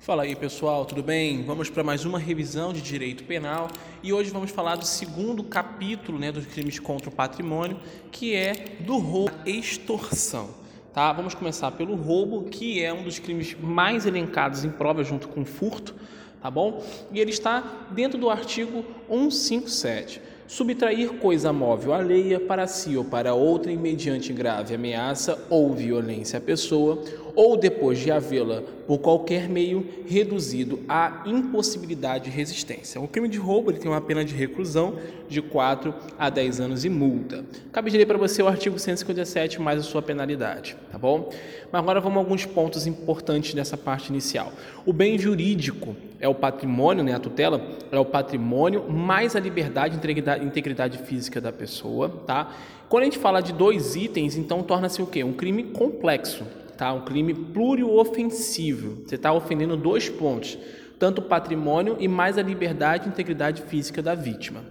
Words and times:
Fala 0.00 0.22
aí 0.22 0.34
pessoal, 0.36 0.86
tudo 0.86 1.02
bem? 1.02 1.42
Vamos 1.42 1.68
para 1.68 1.82
mais 1.82 2.04
uma 2.04 2.18
revisão 2.18 2.72
de 2.72 2.80
direito 2.80 3.24
penal 3.24 3.68
e 4.02 4.12
hoje 4.12 4.30
vamos 4.30 4.50
falar 4.50 4.76
do 4.76 4.86
segundo 4.86 5.42
capítulo 5.42 6.18
né, 6.18 6.30
dos 6.30 6.46
crimes 6.46 6.78
contra 6.78 7.08
o 7.08 7.12
patrimônio, 7.12 7.78
que 8.10 8.34
é 8.34 8.76
do 8.80 8.96
roubo 8.96 9.32
extorsão. 9.44 10.50
Tá? 10.94 11.12
Vamos 11.12 11.34
começar 11.34 11.72
pelo 11.72 11.96
roubo, 11.96 12.44
que 12.44 12.82
é 12.82 12.92
um 12.92 13.02
dos 13.02 13.18
crimes 13.18 13.56
mais 13.60 14.06
elencados 14.06 14.64
em 14.64 14.70
prova 14.70 15.02
junto 15.02 15.28
com 15.28 15.44
furto, 15.44 15.94
tá 16.40 16.50
bom? 16.50 16.82
E 17.12 17.18
ele 17.18 17.32
está 17.32 17.88
dentro 17.90 18.18
do 18.18 18.30
artigo 18.30 18.84
157 19.08 20.22
subtrair 20.48 21.10
coisa 21.10 21.52
móvel 21.52 21.92
alheia 21.92 22.40
para 22.40 22.66
si 22.66 22.96
ou 22.96 23.04
para 23.04 23.34
outrem 23.34 23.76
mediante 23.76 24.32
grave 24.32 24.74
ameaça 24.74 25.38
ou 25.50 25.74
violência 25.74 26.38
à 26.38 26.40
pessoa, 26.40 27.04
ou 27.36 27.54
depois 27.54 27.98
de 27.98 28.10
havê-la 28.10 28.62
por 28.86 28.98
qualquer 28.98 29.46
meio 29.46 29.86
reduzido 30.06 30.80
à 30.88 31.22
impossibilidade 31.26 32.24
de 32.24 32.30
resistência. 32.30 32.98
O 32.98 33.06
crime 33.06 33.28
de 33.28 33.36
roubo 33.36 33.70
ele 33.70 33.78
tem 33.78 33.90
uma 33.90 34.00
pena 34.00 34.24
de 34.24 34.34
reclusão 34.34 34.96
de 35.28 35.42
4 35.42 35.94
a 36.18 36.30
10 36.30 36.60
anos 36.60 36.84
e 36.84 36.88
multa. 36.88 37.44
Acabei 37.68 37.92
de 37.92 37.98
ler 37.98 38.06
para 38.06 38.16
você 38.16 38.42
o 38.42 38.48
artigo 38.48 38.78
157 38.78 39.60
mais 39.60 39.80
a 39.80 39.82
sua 39.82 40.00
penalidade, 40.00 40.74
tá 40.90 40.98
bom? 40.98 41.30
Mas 41.70 41.82
agora 41.82 42.00
vamos 42.00 42.16
a 42.16 42.20
alguns 42.20 42.46
pontos 42.46 42.86
importantes 42.86 43.52
nessa 43.52 43.76
parte 43.76 44.08
inicial. 44.08 44.50
O 44.86 44.94
bem 44.94 45.18
jurídico 45.18 45.94
é 46.20 46.28
o 46.28 46.34
patrimônio, 46.34 47.04
né, 47.04 47.14
a 47.14 47.18
tutela 47.18 47.60
é 47.90 47.98
o 47.98 48.04
patrimônio 48.04 48.90
mais 48.90 49.36
a 49.36 49.40
liberdade 49.40 49.94
e 49.94 50.44
integridade, 50.44 50.98
física 50.98 51.40
da 51.40 51.52
pessoa, 51.52 52.08
tá? 52.26 52.52
Quando 52.88 53.02
a 53.02 53.04
gente 53.04 53.18
fala 53.18 53.40
de 53.40 53.52
dois 53.52 53.94
itens, 53.94 54.36
então 54.36 54.62
torna-se 54.62 55.00
o 55.00 55.06
quê? 55.06 55.22
Um 55.22 55.32
crime 55.32 55.64
complexo, 55.64 56.44
tá? 56.76 56.92
Um 56.92 57.04
crime 57.04 57.34
pluriofensivo. 57.34 59.04
Você 59.04 59.14
está 59.14 59.32
ofendendo 59.32 59.76
dois 59.76 60.08
pontos, 60.08 60.58
tanto 60.98 61.20
o 61.20 61.24
patrimônio 61.24 61.96
e 62.00 62.08
mais 62.08 62.38
a 62.38 62.42
liberdade 62.42 63.06
e 63.06 63.08
integridade 63.10 63.62
física 63.62 64.02
da 64.02 64.14
vítima. 64.14 64.64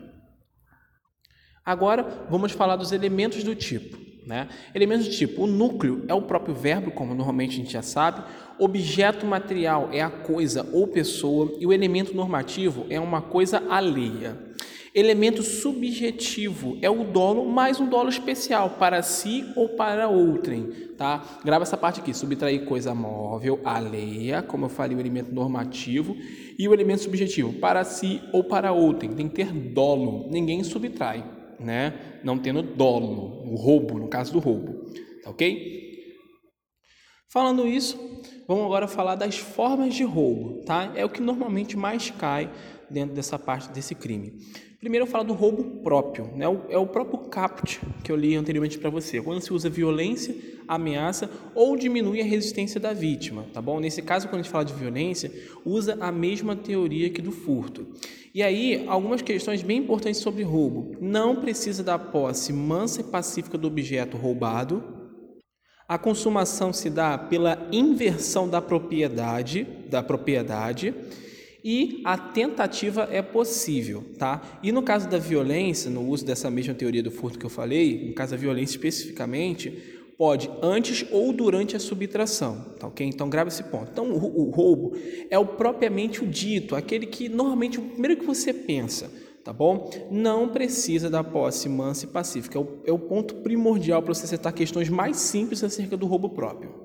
Agora, 1.64 2.26
vamos 2.30 2.54
falar 2.54 2.76
dos 2.76 2.92
elementos 2.92 3.44
do 3.44 3.54
tipo. 3.54 4.08
Né? 4.28 4.50
Elementos 4.76 5.08
do 5.08 5.14
tipo: 5.14 5.44
o 5.44 5.48
núcleo 5.48 6.04
é 6.08 6.14
o 6.14 6.22
próprio 6.22 6.54
verbo, 6.54 6.92
como 6.92 7.16
normalmente 7.16 7.54
a 7.54 7.58
gente 7.58 7.72
já 7.72 7.82
sabe, 7.82 8.24
objeto 8.60 9.26
material 9.26 9.90
é 9.92 10.02
a 10.02 10.10
coisa 10.10 10.68
ou 10.72 10.88
pessoa, 10.88 11.56
e 11.60 11.66
o 11.66 11.74
elemento 11.74 12.14
normativo 12.14 12.86
é 12.90 13.00
uma 13.00 13.22
coisa 13.22 13.64
alheia. 13.70 14.48
Elemento 14.96 15.44
subjetivo 15.44 16.80
é 16.82 16.90
o 16.90 17.04
dolo 17.04 17.46
mais 17.46 17.80
um 17.80 17.88
dolo 17.88 18.10
especial 18.10 18.72
para 18.80 19.04
si 19.04 19.46
ou 19.56 19.70
para 19.70 20.10
outrem, 20.10 20.72
tá? 20.98 21.40
Grava 21.46 21.62
essa 21.62 21.78
parte 21.78 22.00
aqui, 22.00 22.16
subtrair 22.16 22.66
coisa 22.66 22.96
móvel, 22.96 23.60
alheia, 23.64 24.42
como 24.42 24.66
eu 24.66 24.70
falei, 24.70 24.98
o 24.98 25.00
elemento 25.00 25.32
normativo, 25.32 26.18
e 26.58 26.68
o 26.68 26.74
elemento 26.74 27.04
subjetivo, 27.04 27.54
para 27.60 27.84
si 27.84 28.20
ou 28.34 28.44
para 28.44 28.72
outrem, 28.72 29.14
tem 29.14 29.30
que 29.30 29.36
ter 29.36 29.52
dolo, 29.54 30.28
ninguém 30.32 30.64
subtrai, 30.64 31.24
né? 31.60 32.20
Não 32.24 32.40
tendo 32.40 32.64
dolo, 32.64 33.44
o 33.46 33.56
roubo, 33.56 34.00
no 34.00 34.08
caso 34.08 34.34
do 34.34 34.40
roubo, 34.40 34.92
tá 35.24 35.30
ok? 35.30 35.86
Falando 37.30 37.68
isso, 37.68 38.00
vamos 38.48 38.66
agora 38.66 38.88
falar 38.88 39.16
das 39.16 39.38
formas 39.38 39.94
de 39.94 40.04
roubo, 40.04 40.62
tá? 40.66 40.92
É 40.96 41.04
o 41.04 41.10
que 41.10 41.22
normalmente 41.22 41.78
mais 41.78 42.10
cai 42.10 42.50
dentro 42.90 43.14
dessa 43.16 43.38
parte 43.38 43.70
desse 43.70 43.94
crime. 43.94 44.34
Primeiro 44.80 45.06
eu 45.06 45.10
falo 45.10 45.24
do 45.24 45.34
roubo 45.34 45.82
próprio, 45.82 46.30
né? 46.36 46.46
é 46.70 46.78
o 46.78 46.86
próprio 46.86 47.18
caput 47.30 47.82
que 48.04 48.12
eu 48.12 48.16
li 48.16 48.36
anteriormente 48.36 48.78
para 48.78 48.92
você, 48.92 49.20
quando 49.20 49.42
se 49.42 49.52
usa 49.52 49.70
violência, 49.70 50.36
ameaça 50.68 51.30
ou 51.56 51.76
diminui 51.76 52.22
a 52.22 52.24
resistência 52.24 52.80
da 52.80 52.94
vítima, 52.94 53.46
tá 53.52 53.60
bom? 53.60 53.80
Nesse 53.80 54.04
caso, 54.04 54.28
quando 54.28 54.42
a 54.42 54.44
gente 54.44 54.52
fala 54.52 54.66
de 54.66 54.74
violência, 54.74 55.32
usa 55.66 55.98
a 56.00 56.12
mesma 56.12 56.56
teoria 56.56 57.10
que 57.10 57.22
do 57.22 57.32
furto. 57.32 57.88
E 58.36 58.44
aí, 58.44 58.86
algumas 58.88 59.24
questões 59.24 59.64
bem 59.64 59.80
importantes 59.80 60.22
sobre 60.22 60.44
roubo. 60.44 60.96
Não 61.02 61.38
precisa 61.38 61.84
da 61.84 61.98
posse 61.98 62.54
mansa 62.54 63.02
e 63.02 63.04
pacífica 63.04 63.58
do 63.58 63.68
objeto 63.68 64.16
roubado. 64.16 64.97
A 65.88 65.98
consumação 65.98 66.74
se 66.74 66.90
dá 66.90 67.18
pela 67.18 67.66
inversão 67.72 68.50
da 68.50 68.62
propriedade, 68.62 69.66
da 69.90 70.04
propriedade 70.04 70.94
e 71.64 72.02
a 72.04 72.18
tentativa 72.18 73.08
é 73.10 73.22
possível, 73.22 74.04
tá? 74.18 74.60
E 74.62 74.72
no 74.72 74.84
caso 74.84 75.08
da 75.08 75.18
violência, 75.18 75.90
no 75.90 76.06
uso 76.08 76.26
dessa 76.26 76.52
mesma 76.52 76.74
teoria 76.74 77.02
do 77.02 77.10
furto 77.10 77.40
que 77.40 77.46
eu 77.46 77.50
falei, 77.50 78.10
no 78.10 78.14
caso 78.14 78.32
da 78.32 78.38
violência 78.38 78.76
especificamente, 78.76 79.98
pode 80.18 80.50
antes 80.62 81.06
ou 81.10 81.32
durante 81.32 81.76
a 81.76 81.80
subtração, 81.80 82.74
tá 82.78 82.88
ok? 82.88 83.08
Então 83.08 83.30
grave 83.30 83.48
esse 83.48 83.64
ponto. 83.64 83.90
Então 83.90 84.12
o 84.12 84.50
roubo 84.50 84.94
é 85.30 85.40
o 85.40 85.46
propriamente 85.46 86.22
o 86.22 86.28
dito, 86.28 86.76
aquele 86.76 87.06
que 87.06 87.30
normalmente 87.30 87.80
o 87.80 87.84
primeiro 87.84 88.18
que 88.18 88.26
você 88.26 88.54
pensa, 88.54 89.10
tá 89.48 89.54
bom? 89.54 89.90
Não 90.12 90.50
precisa 90.50 91.10
da 91.10 91.24
posse 91.24 91.70
mansa 91.70 92.04
e 92.04 92.10
pacífica, 92.10 92.60
é 92.60 92.62
o, 92.62 92.68
é 92.84 92.92
o 92.92 93.00
ponto 93.00 93.36
primordial 93.36 94.02
para 94.02 94.14
você 94.14 94.26
acertar 94.26 94.54
questões 94.54 94.90
mais 94.90 95.16
simples 95.16 95.64
acerca 95.64 95.96
do 95.96 96.06
roubo 96.06 96.32
próprio. 96.32 96.76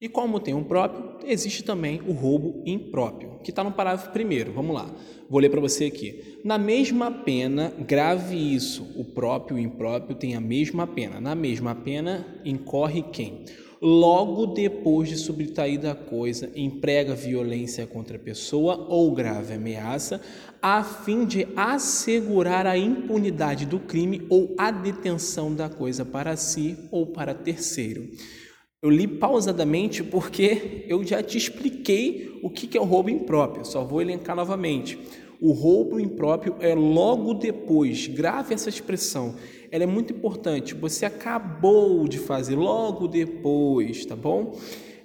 E 0.00 0.08
como 0.08 0.40
tem 0.40 0.54
um 0.54 0.64
próprio, 0.64 1.18
existe 1.30 1.62
também 1.62 2.00
o 2.08 2.12
roubo 2.12 2.62
impróprio, 2.64 3.38
que 3.44 3.50
está 3.50 3.62
no 3.62 3.70
parágrafo 3.70 4.12
primeiro. 4.12 4.50
Vamos 4.54 4.74
lá, 4.74 4.90
vou 5.28 5.38
ler 5.38 5.50
para 5.50 5.60
você 5.60 5.84
aqui. 5.84 6.40
Na 6.42 6.56
mesma 6.56 7.10
pena, 7.10 7.70
grave 7.86 8.34
isso: 8.34 8.82
o 8.96 9.04
próprio 9.04 9.58
e 9.58 9.60
o 9.60 9.64
impróprio 9.64 10.16
têm 10.16 10.34
a 10.34 10.40
mesma 10.40 10.86
pena. 10.86 11.20
Na 11.20 11.34
mesma 11.34 11.74
pena, 11.74 12.26
incorre 12.46 13.02
quem? 13.02 13.44
Logo 13.80 14.46
depois 14.46 15.08
de 15.08 15.16
subtrair 15.16 15.80
da 15.80 15.94
coisa, 15.94 16.50
emprega 16.54 17.14
violência 17.14 17.86
contra 17.86 18.16
a 18.16 18.20
pessoa 18.20 18.86
ou 18.88 19.12
grave 19.12 19.54
ameaça, 19.54 20.20
a 20.62 20.82
fim 20.82 21.26
de 21.26 21.46
assegurar 21.54 22.66
a 22.66 22.78
impunidade 22.78 23.66
do 23.66 23.78
crime 23.78 24.26
ou 24.30 24.54
a 24.56 24.70
detenção 24.70 25.54
da 25.54 25.68
coisa 25.68 26.04
para 26.04 26.36
si 26.36 26.76
ou 26.90 27.06
para 27.06 27.34
terceiro. 27.34 28.08
Eu 28.82 28.90
li 28.90 29.08
pausadamente 29.08 30.02
porque 30.02 30.84
eu 30.88 31.02
já 31.02 31.22
te 31.22 31.38
expliquei 31.38 32.38
o 32.42 32.50
que 32.50 32.76
é 32.76 32.80
o 32.80 32.84
roubo 32.84 33.08
impróprio, 33.08 33.64
só 33.64 33.82
vou 33.82 34.02
elencar 34.02 34.36
novamente. 34.36 34.98
O 35.40 35.52
roubo 35.52 35.98
impróprio 35.98 36.56
é 36.60 36.74
logo 36.74 37.34
depois, 37.34 38.06
grave 38.06 38.54
essa 38.54 38.68
expressão, 38.68 39.36
ela 39.74 39.82
é 39.82 39.88
muito 39.88 40.12
importante. 40.12 40.72
Você 40.72 41.04
acabou 41.04 42.06
de 42.06 42.16
fazer 42.16 42.54
logo 42.54 43.08
depois, 43.08 44.06
tá 44.06 44.14
bom? 44.14 44.56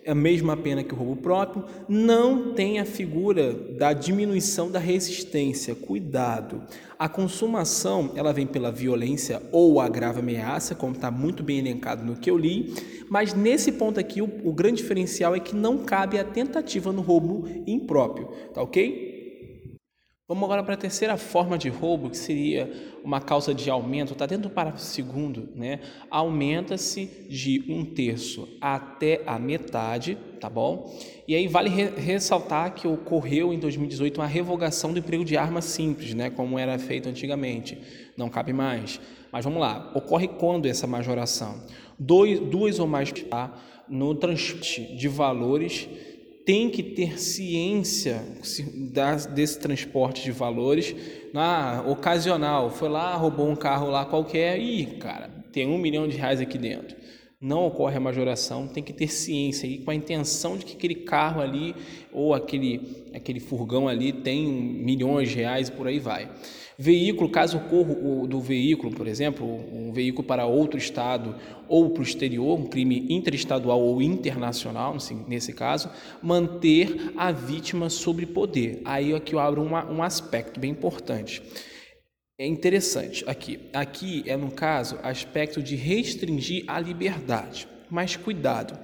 É 0.06 0.12
a 0.12 0.16
mesma 0.16 0.56
pena 0.56 0.84
que 0.84 0.94
o 0.94 0.96
roubo 0.96 1.16
próprio, 1.16 1.66
não 1.88 2.53
tem 2.53 2.80
a 2.80 2.85
figura 2.85 3.52
da 3.52 3.94
diminuição 3.94 4.69
da 4.69 4.78
resistência. 4.78 5.74
Cuidado. 5.74 6.62
A 7.00 7.09
consumação, 7.09 8.12
ela 8.16 8.31
vem 8.31 8.46
pela 8.46 8.72
violência 8.72 9.41
ou 9.52 9.81
a 9.81 9.90
grave 9.90 10.19
ameaça, 10.19 10.75
como 10.75 10.94
está 10.94 11.09
muito 11.09 11.41
bem 11.41 11.57
elencado 11.57 12.06
no 12.06 12.16
que 12.16 12.30
eu 12.30 12.38
li, 12.38 12.72
mas 13.09 13.34
nesse 13.34 13.72
ponto 13.72 14.00
aqui 14.00 14.22
o, 14.22 14.30
o 14.44 14.53
grande 14.53 14.84
diferencial 14.84 15.36
é 15.36 15.40
que 15.40 15.56
não 15.56 15.80
cabe 15.80 16.19
a 16.19 16.24
tentativa 16.24 16.91
no 16.91 17.01
roubo 17.01 17.47
impróprio, 17.66 18.28
tá 18.53 18.62
ok? 18.62 19.09
Vamos 20.29 20.44
agora 20.44 20.62
para 20.62 20.75
a 20.75 20.78
terceira 20.78 21.17
forma 21.17 21.57
de 21.57 21.69
roubo, 21.69 22.07
que 22.07 22.16
seria 22.16 22.72
uma 23.03 23.19
causa 23.19 23.51
de 23.51 23.67
aumento, 23.67 24.13
está 24.13 24.28
dentro 24.28 24.47
do 24.47 24.53
parágrafo 24.53 24.85
segundo, 24.85 25.50
né? 25.56 25.79
Aumenta-se 26.07 27.07
de 27.28 27.66
um 27.67 27.84
terço 27.84 28.47
até 28.62 29.23
a 29.25 29.39
metade, 29.39 30.16
tá 30.39 30.47
bom? 30.47 30.95
E 31.28 31.34
aí 31.34 31.47
vale 31.47 31.72
re 31.72 31.85
ressaltar 32.00 32.75
que 32.75 32.88
ocorreu 32.88 33.51
em 33.51 33.57
2018 33.57 34.22
uma 34.22 34.28
revogação 34.28 34.94
do 34.94 35.00
emprego 35.00 35.25
de 35.25 35.35
arma 35.35 35.63
simples, 35.63 36.13
né? 36.13 36.29
Como 36.29 36.59
era 36.59 36.78
feito 36.78 37.09
antigamente. 37.09 37.81
Não 38.16 38.29
cabe 38.29 38.53
mais. 38.53 39.01
Mas 39.31 39.44
vamos 39.44 39.59
lá, 39.59 39.91
ocorre 39.95 40.28
quando 40.28 40.68
essa 40.68 40.85
majoração? 40.85 41.59
Dois, 41.97 42.39
duas 42.39 42.78
ou 42.78 42.85
mais 42.85 43.12
tá? 43.12 43.51
no 43.89 44.13
transporte 44.13 44.95
de 44.95 45.07
valores 45.07 45.89
tem 46.50 46.68
que 46.68 46.82
ter 46.82 47.20
ciência 47.20 48.24
desse 49.36 49.60
transporte 49.60 50.24
de 50.24 50.31
valores. 50.31 50.96
Ah, 51.36 51.84
ocasional, 51.88 52.72
foi 52.72 52.90
lá, 52.90 53.16
roubou 53.16 53.48
um 53.48 53.56
carro 53.56 53.88
lá 53.92 54.04
qualquer 54.04 54.60
e, 54.60 54.98
cara, 54.98 55.30
tem 55.51 55.68
um 55.68 55.78
milhão 55.78 56.07
de 56.07 56.18
reais 56.18 56.42
aqui 56.42 56.57
dentro. 56.57 56.98
Não 57.41 57.68
ocorre 57.68 57.95
a 57.95 58.01
majoração, 58.01 58.68
tem 58.68 58.83
que 58.83 58.91
ter 58.91 59.07
ciência 59.07 59.65
e 59.65 59.77
com 59.77 59.91
a 59.91 59.95
intenção 59.95 60.57
de 60.57 60.65
que 60.65 60.74
aquele 60.74 60.95
carro 60.95 61.39
ali 61.39 61.74
ou 62.12 62.33
aquele, 62.33 63.06
aquele 63.13 63.39
furgão 63.39 63.88
ali 63.88 64.12
tem 64.12 64.45
milhões 64.45 65.30
de 65.30 65.36
reais 65.38 65.69
e 65.69 65.71
por 65.71 65.88
aí 65.88 66.00
vai. 66.00 66.30
Veículo, 66.77 67.30
caso 67.30 67.56
ocorra 67.57 67.94
o, 67.94 68.27
do 68.27 68.41
veículo, 68.41 68.94
por 68.94 69.07
exemplo, 69.07 69.47
um 69.47 69.94
veículo 69.94 70.27
para 70.27 70.45
outro 70.45 70.77
estado 70.77 71.33
ou 71.69 71.91
para 71.91 72.01
o 72.01 72.03
exterior, 72.03 72.59
um 72.59 72.68
crime 72.68 73.06
interestadual 73.09 73.80
ou 73.80 74.01
internacional, 74.01 74.97
nesse 75.25 75.53
caso, 75.53 75.89
manter 76.21 77.13
a 77.15 77.31
vítima 77.31 77.89
sob 77.89 78.25
poder. 78.25 78.81
Aí 78.83 79.13
aqui 79.13 79.33
eu 79.33 79.39
abro 79.39 79.63
uma, 79.63 79.89
um 79.89 80.03
aspecto 80.03 80.59
bem 80.59 80.71
importante. 80.71 81.42
É 82.39 82.47
interessante 82.47 83.25
aqui. 83.27 83.59
Aqui 83.74 84.24
é, 84.25 84.38
no 84.38 84.50
caso, 84.50 84.97
aspecto 85.03 85.62
de 85.62 85.75
restringir 85.75 86.63
a 86.68 86.80
liberdade. 86.80 87.68
Mas 87.89 88.15
cuidado, 88.15 88.80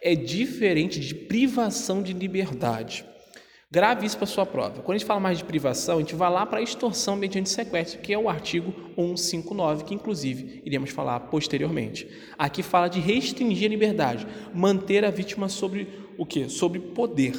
é 0.00 0.14
diferente 0.14 1.00
de 1.00 1.12
privação 1.12 2.04
de 2.04 2.12
liberdade. 2.12 3.04
Grave 3.68 4.06
isso 4.06 4.16
para 4.16 4.26
sua 4.26 4.46
prova. 4.46 4.82
Quando 4.82 4.94
a 4.94 4.98
gente 4.98 5.08
fala 5.08 5.18
mais 5.18 5.38
de 5.38 5.44
privação, 5.44 5.96
a 5.96 6.00
gente 6.00 6.14
vai 6.14 6.30
lá 6.30 6.46
para 6.46 6.60
a 6.60 6.62
extorsão 6.62 7.16
mediante 7.16 7.48
sequestro, 7.48 8.00
que 8.00 8.12
é 8.12 8.18
o 8.18 8.28
artigo 8.28 8.72
159, 8.94 9.84
que 9.84 9.94
inclusive 9.94 10.62
iremos 10.64 10.90
falar 10.90 11.18
posteriormente. 11.18 12.06
Aqui 12.38 12.62
fala 12.62 12.86
de 12.86 13.00
restringir 13.00 13.66
a 13.66 13.70
liberdade, 13.70 14.24
manter 14.54 15.04
a 15.04 15.10
vítima 15.10 15.48
sobre 15.48 15.88
o 16.16 16.24
quê? 16.24 16.48
Sobre 16.48 16.78
poder, 16.78 17.34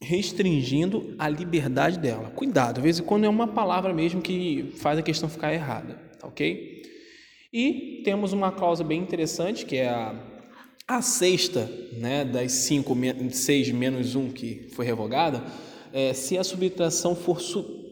restringindo 0.00 1.14
a 1.18 1.28
liberdade 1.28 1.98
dela. 1.98 2.30
Cuidado, 2.30 2.78
às 2.78 2.84
vezes 2.84 3.00
quando 3.00 3.24
é 3.24 3.28
uma 3.28 3.48
palavra 3.48 3.92
mesmo 3.92 4.22
que 4.22 4.72
faz 4.76 4.98
a 4.98 5.02
questão 5.02 5.28
ficar 5.28 5.52
errada, 5.52 5.94
tá 6.18 6.26
ok? 6.26 6.82
E 7.52 8.02
temos 8.04 8.32
uma 8.32 8.52
causa 8.52 8.84
bem 8.84 9.00
interessante, 9.00 9.64
que 9.64 9.76
é 9.76 9.88
a 9.88 10.14
a 10.88 11.02
sexta, 11.02 11.70
né, 11.92 12.24
das 12.24 12.50
cinco, 12.52 12.96
seis 13.30 13.70
menos 13.70 14.14
um 14.14 14.30
que 14.30 14.68
foi 14.72 14.86
revogada, 14.86 15.44
é, 15.92 16.14
se 16.14 16.38
a 16.38 16.42
subtração 16.42 17.14
for, 17.14 17.38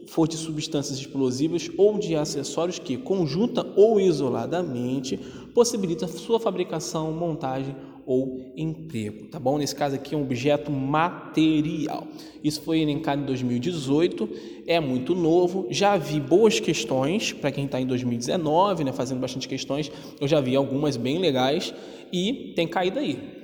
for 0.07 0.27
de 0.27 0.35
substâncias 0.35 0.97
explosivas 0.97 1.69
ou 1.77 1.99
de 1.99 2.15
acessórios 2.15 2.79
que, 2.79 2.97
conjunta 2.97 3.63
ou 3.75 3.99
isoladamente, 3.99 5.15
possibilita 5.53 6.07
sua 6.07 6.39
fabricação, 6.39 7.11
montagem 7.11 7.75
ou 8.07 8.53
emprego, 8.55 9.27
tá 9.27 9.37
bom? 9.37 9.57
Nesse 9.57 9.75
caso 9.75 9.95
aqui 9.95 10.15
é 10.15 10.17
um 10.17 10.21
objeto 10.21 10.71
material. 10.71 12.07
Isso 12.41 12.61
foi 12.61 12.79
elencado 12.79 13.21
em 13.21 13.25
2018, 13.25 14.29
é 14.65 14.79
muito 14.79 15.13
novo. 15.13 15.67
Já 15.69 15.97
vi 15.97 16.17
boas 16.17 16.57
questões 16.57 17.33
para 17.33 17.51
quem 17.51 17.65
está 17.65 17.81
em 17.81 17.85
2019, 17.85 18.85
né, 18.85 18.93
fazendo 18.93 19.19
bastante 19.19 19.45
questões. 19.45 19.91
Eu 20.21 20.27
já 20.27 20.39
vi 20.39 20.55
algumas 20.55 20.95
bem 20.95 21.19
legais 21.19 21.73
e 22.11 22.53
tem 22.55 22.65
caído 22.65 22.97
aí. 22.97 23.36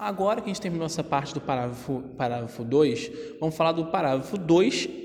Agora 0.00 0.40
que 0.40 0.44
a 0.44 0.52
gente 0.52 0.60
terminou 0.60 0.86
essa 0.86 1.02
parte 1.02 1.34
do 1.34 1.40
parágrafo, 1.40 2.04
parágrafo 2.16 2.62
2, 2.62 3.10
vamos 3.40 3.56
falar 3.56 3.72
do 3.72 3.86
parágrafo 3.86 4.38
2A, 4.38 5.02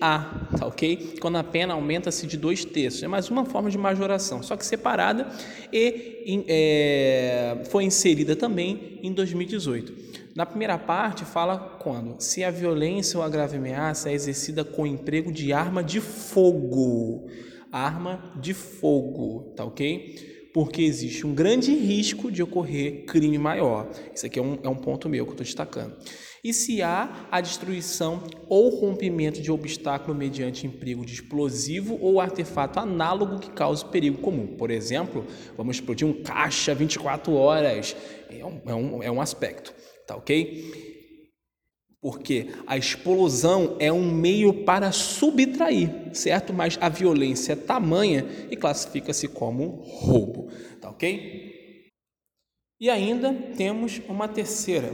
tá 0.55 0.67
ok? 0.67 1.15
Quando 1.19 1.37
a 1.37 1.43
pena 1.43 1.73
aumenta-se 1.73 2.27
de 2.27 2.37
dois 2.37 2.63
terços. 2.63 3.01
É 3.01 3.07
mais 3.07 3.27
uma 3.27 3.43
forma 3.43 3.71
de 3.71 3.77
majoração, 3.79 4.43
só 4.43 4.55
que 4.55 4.63
separada 4.63 5.27
e 5.73 6.45
é, 6.47 7.63
foi 7.71 7.85
inserida 7.85 8.35
também 8.35 8.99
em 9.01 9.11
2018. 9.11 9.95
Na 10.35 10.45
primeira 10.45 10.77
parte, 10.77 11.25
fala 11.25 11.57
quando? 11.57 12.21
Se 12.21 12.43
a 12.43 12.51
violência 12.51 13.17
ou 13.17 13.25
a 13.25 13.29
grave 13.29 13.57
ameaça 13.57 14.11
é 14.11 14.13
exercida 14.13 14.63
com 14.63 14.85
emprego 14.85 15.31
de 15.31 15.51
arma 15.51 15.83
de 15.83 15.99
fogo. 15.99 17.27
Arma 17.71 18.31
de 18.35 18.53
fogo, 18.53 19.53
tá 19.55 19.65
ok? 19.65 20.32
Porque 20.53 20.83
existe 20.83 21.25
um 21.25 21.33
grande 21.33 21.73
risco 21.73 22.31
de 22.31 22.43
ocorrer 22.43 23.05
crime 23.05 23.37
maior. 23.39 23.89
Isso 24.13 24.25
aqui 24.25 24.37
é 24.37 24.41
um, 24.41 24.59
é 24.63 24.69
um 24.69 24.75
ponto 24.75 25.09
meu 25.09 25.25
que 25.25 25.31
eu 25.31 25.33
estou 25.33 25.45
destacando. 25.45 25.95
E 26.43 26.53
se 26.53 26.81
há 26.81 27.27
a 27.31 27.39
destruição 27.41 28.21
ou 28.49 28.69
rompimento 28.69 29.41
de 29.41 29.49
obstáculo 29.49 30.13
mediante 30.13 30.67
emprego 30.67 31.05
de 31.05 31.13
explosivo 31.13 31.97
ou 32.01 32.19
artefato 32.19 32.79
análogo 32.79 33.39
que 33.39 33.49
cause 33.49 33.83
perigo 33.85 34.17
comum. 34.17 34.45
Por 34.45 34.69
exemplo, 34.69 35.25
vamos 35.57 35.77
explodir 35.77 36.05
um 36.05 36.21
caixa 36.21 36.75
24 36.75 37.33
horas. 37.33 37.95
É 38.29 38.45
um, 38.45 38.61
é 38.65 38.75
um, 38.75 39.03
é 39.03 39.11
um 39.11 39.21
aspecto, 39.21 39.73
tá 40.05 40.17
ok? 40.17 40.93
Porque 42.03 42.49
a 42.67 42.77
explosão 42.77 43.77
é 43.79 43.89
um 43.89 44.11
meio 44.11 44.65
para 44.65 44.91
subtrair, 44.91 45.89
certo? 46.11 46.51
Mas 46.51 46.77
a 46.81 46.89
violência 46.89 47.53
é 47.53 47.55
tamanha 47.55 48.25
e 48.51 48.57
classifica-se 48.57 49.29
como 49.29 49.81
roubo, 49.85 50.49
tá 50.81 50.89
ok? 50.89 51.89
E 52.77 52.89
ainda 52.89 53.33
temos 53.55 54.01
uma 54.09 54.27
terceira, 54.27 54.91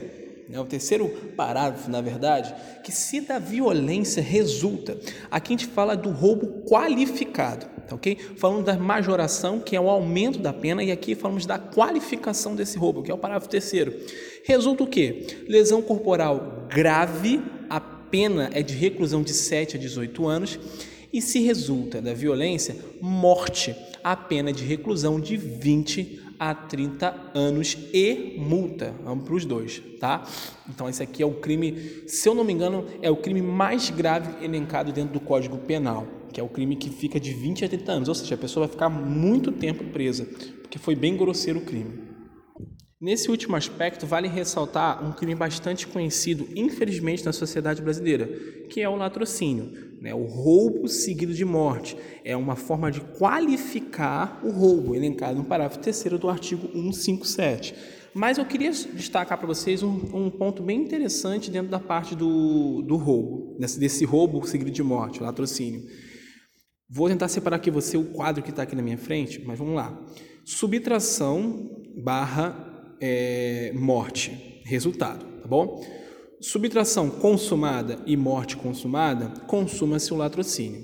né? 0.48 0.60
o 0.60 0.66
terceiro 0.66 1.10
parágrafo, 1.36 1.90
na 1.90 2.00
verdade, 2.00 2.54
que 2.84 2.92
se 2.92 3.22
da 3.22 3.40
violência 3.40 4.22
resulta, 4.22 4.96
aqui 5.32 5.56
a 5.56 5.58
gente 5.58 5.66
fala 5.66 5.98
do 5.98 6.12
roubo 6.12 6.64
qualificado, 6.70 7.66
tá 7.88 7.96
ok? 7.96 8.16
Falando 8.38 8.66
da 8.66 8.78
majoração, 8.78 9.60
que 9.60 9.76
é 9.76 9.82
o 9.82 9.90
aumento 9.90 10.38
da 10.38 10.54
pena, 10.54 10.84
e 10.84 10.92
aqui 10.92 11.16
falamos 11.16 11.48
da 11.48 11.58
qualificação 11.58 12.56
desse 12.56 12.78
roubo, 12.78 13.02
que 13.02 13.10
é 13.10 13.14
o 13.16 13.18
parágrafo 13.18 13.50
terceiro. 13.50 13.92
Resulta 14.44 14.84
o 14.84 14.88
quê? 14.88 15.28
Lesão 15.48 15.82
corporal 15.82 16.68
grave, 16.70 17.42
a 17.70 17.80
pena 17.80 18.50
é 18.54 18.62
de 18.62 18.74
reclusão 18.74 19.22
de 19.22 19.34
7 19.34 19.78
a 19.78 19.80
18 19.80 20.28
anos, 20.28 20.60
e 21.12 21.22
se 21.22 21.40
resulta 21.40 22.02
da 22.02 22.14
violência, 22.14 22.76
morte, 23.02 23.76
a 24.04 24.16
pena 24.16 24.52
é 24.52 24.54
de 24.54 24.64
reclusão 24.64 25.20
de 25.20 25.36
20 25.36 26.22
a 26.40 26.56
30 26.56 27.32
anos 27.34 27.78
e 27.94 28.36
multa, 28.38 28.94
vamos 29.04 29.26
para 29.26 29.34
os 29.34 29.44
dois, 29.44 29.82
tá? 30.00 30.24
Então 30.70 30.88
esse 30.88 31.04
aqui 31.04 31.22
é 31.22 31.26
o 31.26 31.34
crime, 31.34 32.04
se 32.08 32.30
eu 32.30 32.34
não 32.34 32.46
me 32.46 32.54
engano, 32.54 32.86
é 33.02 33.12
o 33.12 33.18
crime 33.18 33.42
mais 33.42 33.90
grave 33.90 34.44
elencado 34.44 34.94
dentro 34.94 35.14
do 35.14 35.20
Código 35.20 35.58
Penal, 35.58 36.08
que 36.32 36.40
é 36.40 36.44
o 36.44 36.48
crime 36.48 36.76
que 36.76 36.90
fica 36.90 37.20
de 37.20 37.34
20 37.34 37.66
a 37.66 37.70
30 37.70 37.92
anos, 37.92 38.10
ou 38.10 38.16
seja, 38.16 38.36
a 38.36 38.38
pessoa 38.38 38.68
vai 38.68 38.72
ficar 38.72 38.88
muito 38.88 39.52
tempo 39.52 39.84
presa, 39.86 40.26
porque 40.62 40.80
foi 40.80 40.96
bem 40.96 41.18
grosseiro 41.18 41.60
o 41.60 41.64
crime. 41.64 42.09
Nesse 43.02 43.32
último 43.32 43.56
aspecto, 43.56 44.06
vale 44.06 44.28
ressaltar 44.28 45.02
um 45.02 45.14
crime 45.14 45.34
bastante 45.34 45.88
conhecido, 45.88 46.50
infelizmente, 46.54 47.24
na 47.24 47.32
sociedade 47.32 47.82
brasileira, 47.82 48.28
que 48.70 48.82
é 48.82 48.90
o 48.90 48.98
latrocínio, 48.98 49.72
né? 50.02 50.14
o 50.14 50.26
roubo 50.26 50.86
seguido 50.90 51.34
de 51.34 51.46
morte. 51.46 51.96
É 52.26 52.36
uma 52.36 52.58
forma 52.58 52.92
de 52.92 53.00
qualificar 53.00 54.42
o 54.44 54.52
roubo, 54.52 54.96
elencado 54.96 55.38
no 55.38 55.46
parágrafo 55.46 55.80
3 55.80 56.20
do 56.20 56.30
artigo 56.30 56.68
157. 56.74 57.74
Mas 58.14 58.38
eu 58.38 58.46
queria 58.46 58.72
destacar 58.72 59.38
para 59.38 59.48
vocês 59.48 59.82
um, 59.82 59.94
um, 60.14 60.30
ponto 60.30 60.62
bem 60.62 60.82
interessante 60.82 61.50
dentro 61.50 61.72
da 61.72 61.80
parte 61.80 62.16
do, 62.16 62.82
do 62.82 62.98
roubo, 62.98 63.56
desse, 63.58 63.80
desse 63.80 64.04
roubo 64.04 64.46
seguido 64.46 64.72
de 64.72 64.84
morte, 64.84 65.22
o 65.22 65.24
latrocínio. 65.24 65.84
Vou 66.90 67.08
tentar 67.08 67.30
separar 67.30 67.58
aqui 67.58 67.72
você 67.72 67.96
o 67.96 68.12
quadro 68.12 68.44
que 68.44 68.50
está 68.50 68.64
aqui 68.64 68.76
na 68.76 68.82
minha 68.82 68.98
frente, 68.98 69.42
mas 69.46 69.58
vamos 69.58 69.76
lá. 69.76 69.98
Subtração 70.44 71.70
barra 72.04 72.69
é, 73.02 73.72
morte, 73.76 74.62
resultado, 74.66 75.26
tá 75.42 75.48
bom? 75.48 75.84
Subtração 76.42 77.10
consumada 77.10 78.00
e 78.06 78.16
morte 78.16 78.56
consumada, 78.56 79.28
consuma-se 79.42 80.14
o 80.14 80.18
latrocínio. 80.18 80.82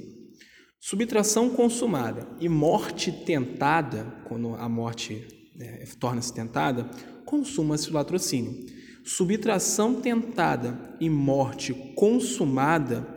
Subtração 0.80 1.50
consumada 1.50 2.28
e 2.40 2.48
morte 2.48 3.12
tentada, 3.12 4.24
quando 4.28 4.54
a 4.56 4.70
morte 4.70 5.26
é, 5.60 5.86
torna-se 6.00 6.34
tentada, 6.34 6.90
consuma-se 7.26 7.90
o 7.90 7.94
latrocínio. 7.94 8.66
Subtração 9.04 10.02
tentada 10.02 10.96
e 11.00 11.10
morte 11.10 11.74
consumada, 11.96 13.08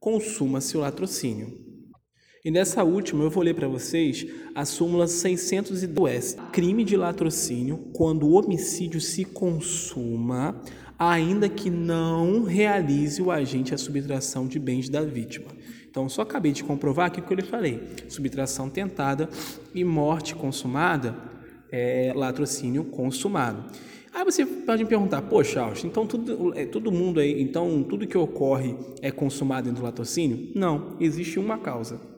consuma-se 0.00 0.76
o 0.76 0.80
latrocínio. 0.80 1.63
E 2.46 2.50
nessa 2.50 2.84
última 2.84 3.24
eu 3.24 3.30
vou 3.30 3.42
ler 3.42 3.54
para 3.54 3.66
vocês 3.66 4.26
a 4.54 4.66
súmula 4.66 5.06
602. 5.06 6.36
Crime 6.52 6.84
de 6.84 6.94
latrocínio 6.94 7.78
quando 7.94 8.26
o 8.26 8.32
homicídio 8.32 9.00
se 9.00 9.24
consuma, 9.24 10.54
ainda 10.98 11.48
que 11.48 11.70
não 11.70 12.42
realize 12.42 13.22
o 13.22 13.30
agente 13.30 13.72
a 13.72 13.78
subtração 13.78 14.46
de 14.46 14.58
bens 14.58 14.90
da 14.90 15.00
vítima. 15.00 15.46
Então, 15.88 16.06
só 16.06 16.20
acabei 16.20 16.52
de 16.52 16.62
comprovar 16.62 17.06
aqui 17.06 17.20
o 17.20 17.22
que 17.22 17.32
eu 17.32 17.36
lhe 17.36 17.42
falei: 17.42 17.80
subtração 18.10 18.68
tentada 18.68 19.26
e 19.74 19.82
morte 19.82 20.34
consumada 20.34 21.16
é 21.72 22.12
latrocínio 22.14 22.84
consumado. 22.84 23.64
Aí 24.12 24.22
você 24.22 24.44
pode 24.44 24.84
me 24.84 24.88
perguntar, 24.90 25.22
poxa, 25.22 25.62
Austin, 25.62 25.86
então 25.86 26.06
tudo, 26.06 26.52
é, 26.54 26.66
todo 26.66 26.92
mundo 26.92 27.20
aí, 27.20 27.40
então 27.40 27.82
tudo 27.82 28.06
que 28.06 28.18
ocorre 28.18 28.76
é 29.00 29.10
consumado 29.10 29.64
dentro 29.64 29.80
do 29.80 29.86
latrocínio? 29.86 30.52
Não, 30.54 30.94
existe 31.00 31.38
uma 31.38 31.56
causa 31.56 32.12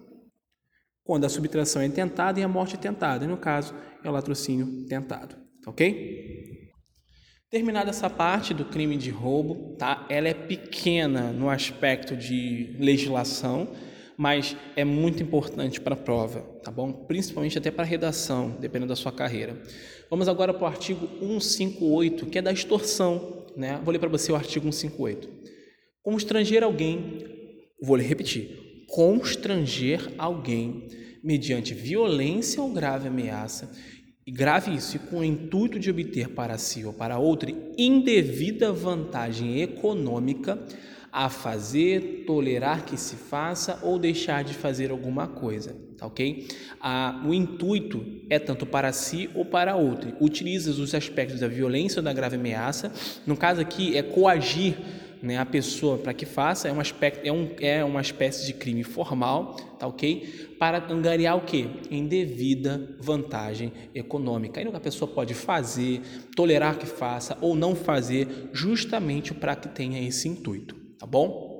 quando 1.07 1.25
a 1.25 1.29
subtração 1.29 1.81
é 1.81 1.89
tentada 1.89 2.41
e 2.41 2.43
a 2.43 2.49
morte 2.49 2.75
é 2.75 2.79
tentada. 2.79 3.25
E 3.25 3.29
no 3.29 3.37
caso, 3.37 3.75
é 4.05 4.11
o 4.11 4.13
latrocínio 4.13 4.85
tentado. 4.87 5.37
Ok? 5.67 6.67
Terminada 7.49 7.91
essa 7.91 8.11
parte 8.11 8.53
do 8.53 8.65
crime 8.65 8.97
de 8.97 9.11
roubo, 9.11 9.77
tá? 9.77 10.05
Ela 10.11 10.29
é 10.29 10.35
pequena 10.35 11.33
no 11.33 11.49
aspecto 11.49 12.17
de 12.17 12.77
legislação, 12.79 13.73
mas 14.19 14.57
é 14.75 14.85
muito 14.85 15.23
importante 15.23 15.81
para 15.81 15.95
a 15.95 15.97
prova, 15.97 16.41
tá 16.65 16.73
bom? 16.73 16.93
Principalmente 16.93 17.57
até 17.57 17.71
para 17.71 17.85
a 17.85 17.87
redação, 17.87 18.57
dependendo 18.61 18.89
da 18.89 18.97
sua 18.97 19.13
carreira. 19.13 19.63
Vamos 20.11 20.29
agora 20.29 20.53
para 20.53 20.65
o 20.65 20.67
artigo 20.67 21.07
158, 21.21 22.27
que 22.27 22.39
é 22.39 22.43
da 22.43 22.53
extorsão, 22.53 23.47
né? 23.57 23.81
Vou 23.85 23.93
ler 23.93 24.01
para 24.01 24.09
você 24.09 24.33
o 24.33 24.37
artigo 24.37 24.65
158. 24.73 25.29
Constranger 26.03 26.65
alguém, 26.65 27.25
vou 27.81 27.97
repetir, 27.97 28.66
constranger 28.87 30.13
alguém 30.17 30.89
mediante 31.23 31.75
violência 31.75 32.63
ou 32.63 32.73
grave 32.73 33.09
ameaça, 33.09 33.71
e 34.27 34.31
grave 34.31 34.75
isso, 34.75 34.97
e 34.97 34.99
com 34.99 35.19
o 35.19 35.25
intuito 35.25 35.79
de 35.79 35.91
obter 35.91 36.29
para 36.31 36.59
si 36.59 36.85
ou 36.85 36.93
para 36.93 37.19
outro 37.19 37.49
indevida 37.79 38.73
vantagem 38.73 39.61
econômica, 39.61 40.59
a 41.17 41.31
fazer, 41.31 42.25
tolerar 42.27 42.85
que 42.85 42.99
se 42.99 43.17
faça 43.17 43.79
ou 43.83 43.99
deixar 43.99 44.45
de 44.45 44.53
fazer 44.53 44.91
alguma 44.91 45.27
coisa, 45.27 45.75
tá 45.97 46.07
ok? 46.07 46.47
Ah, 46.79 47.25
o 47.27 47.33
intuito 47.33 48.05
é 48.29 48.39
tanto 48.39 48.67
para 48.67 48.93
si 48.93 49.31
ou 49.35 49.43
para 49.43 49.77
outro. 49.77 50.13
Utiliza 50.21 50.71
os 50.71 50.95
aspectos 50.95 51.41
da 51.41 51.49
violência 51.49 52.01
ou 52.01 52.05
da 52.05 52.13
grave 52.13 52.37
ameaça. 52.37 52.93
No 53.27 53.35
caso 53.35 53.63
aqui, 53.63 53.97
é 53.97 54.03
coagir 54.03 54.77
né, 55.23 55.39
a 55.39 55.47
pessoa 55.47 55.99
para 55.99 56.13
que 56.15 56.27
faça 56.27 56.69
é, 56.69 56.73
um 56.73 56.81
aspecto, 56.81 57.27
é, 57.27 57.33
um, 57.33 57.51
é 57.61 57.85
uma 57.85 58.01
espécie 58.01 58.47
de 58.47 58.53
crime 58.53 58.83
formal, 58.83 59.55
tá 59.79 59.87
ok? 59.87 60.57
Para 60.59 60.93
angariar 60.93 61.37
o 61.37 61.43
quê? 61.43 61.67
Indevida 61.91 62.97
vantagem 63.01 63.73
econômica. 63.95 64.61
Aí 64.61 64.67
a 64.67 64.81
pessoa 64.81 65.11
pode 65.11 65.35
fazer, 65.35 66.01
tolerar 66.35 66.79
que 66.79 66.87
faça 66.87 67.37
ou 67.41 67.55
não 67.55 67.75
fazer, 67.75 68.51
justamente 68.53 69.35
para 69.35 69.57
que 69.57 69.69
tenha 69.69 70.07
esse 70.07 70.29
intuito, 70.29 70.75
tá 70.99 71.07
bom? 71.07 71.57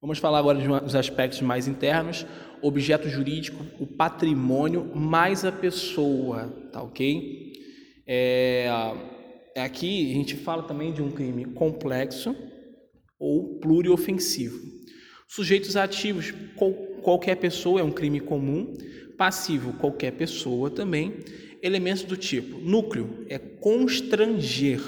Vamos 0.00 0.18
falar 0.18 0.38
agora 0.38 0.58
dos 0.80 0.94
aspectos 0.94 1.42
mais 1.42 1.68
internos, 1.68 2.26
objeto 2.62 3.08
jurídico, 3.08 3.64
o 3.78 3.86
patrimônio 3.86 4.90
mais 4.94 5.44
a 5.44 5.52
pessoa, 5.52 6.48
tá 6.72 6.82
ok? 6.82 7.52
É, 8.06 8.66
aqui 9.56 10.10
a 10.10 10.14
gente 10.14 10.36
fala 10.36 10.62
também 10.62 10.92
de 10.92 11.02
um 11.02 11.10
crime 11.10 11.44
complexo 11.44 12.34
ou 13.20 13.60
pluriofensivo. 13.60 14.58
Sujeitos 15.28 15.76
ativos, 15.76 16.32
qual, 16.56 16.72
qualquer 16.72 17.36
pessoa 17.36 17.80
é 17.80 17.84
um 17.84 17.92
crime 17.92 18.18
comum, 18.18 18.74
passivo, 19.16 19.74
qualquer 19.74 20.12
pessoa 20.12 20.70
também. 20.70 21.20
Elementos 21.62 22.02
do 22.04 22.16
tipo 22.16 22.58
núcleo 22.58 23.26
é 23.28 23.38
constranger. 23.38 24.80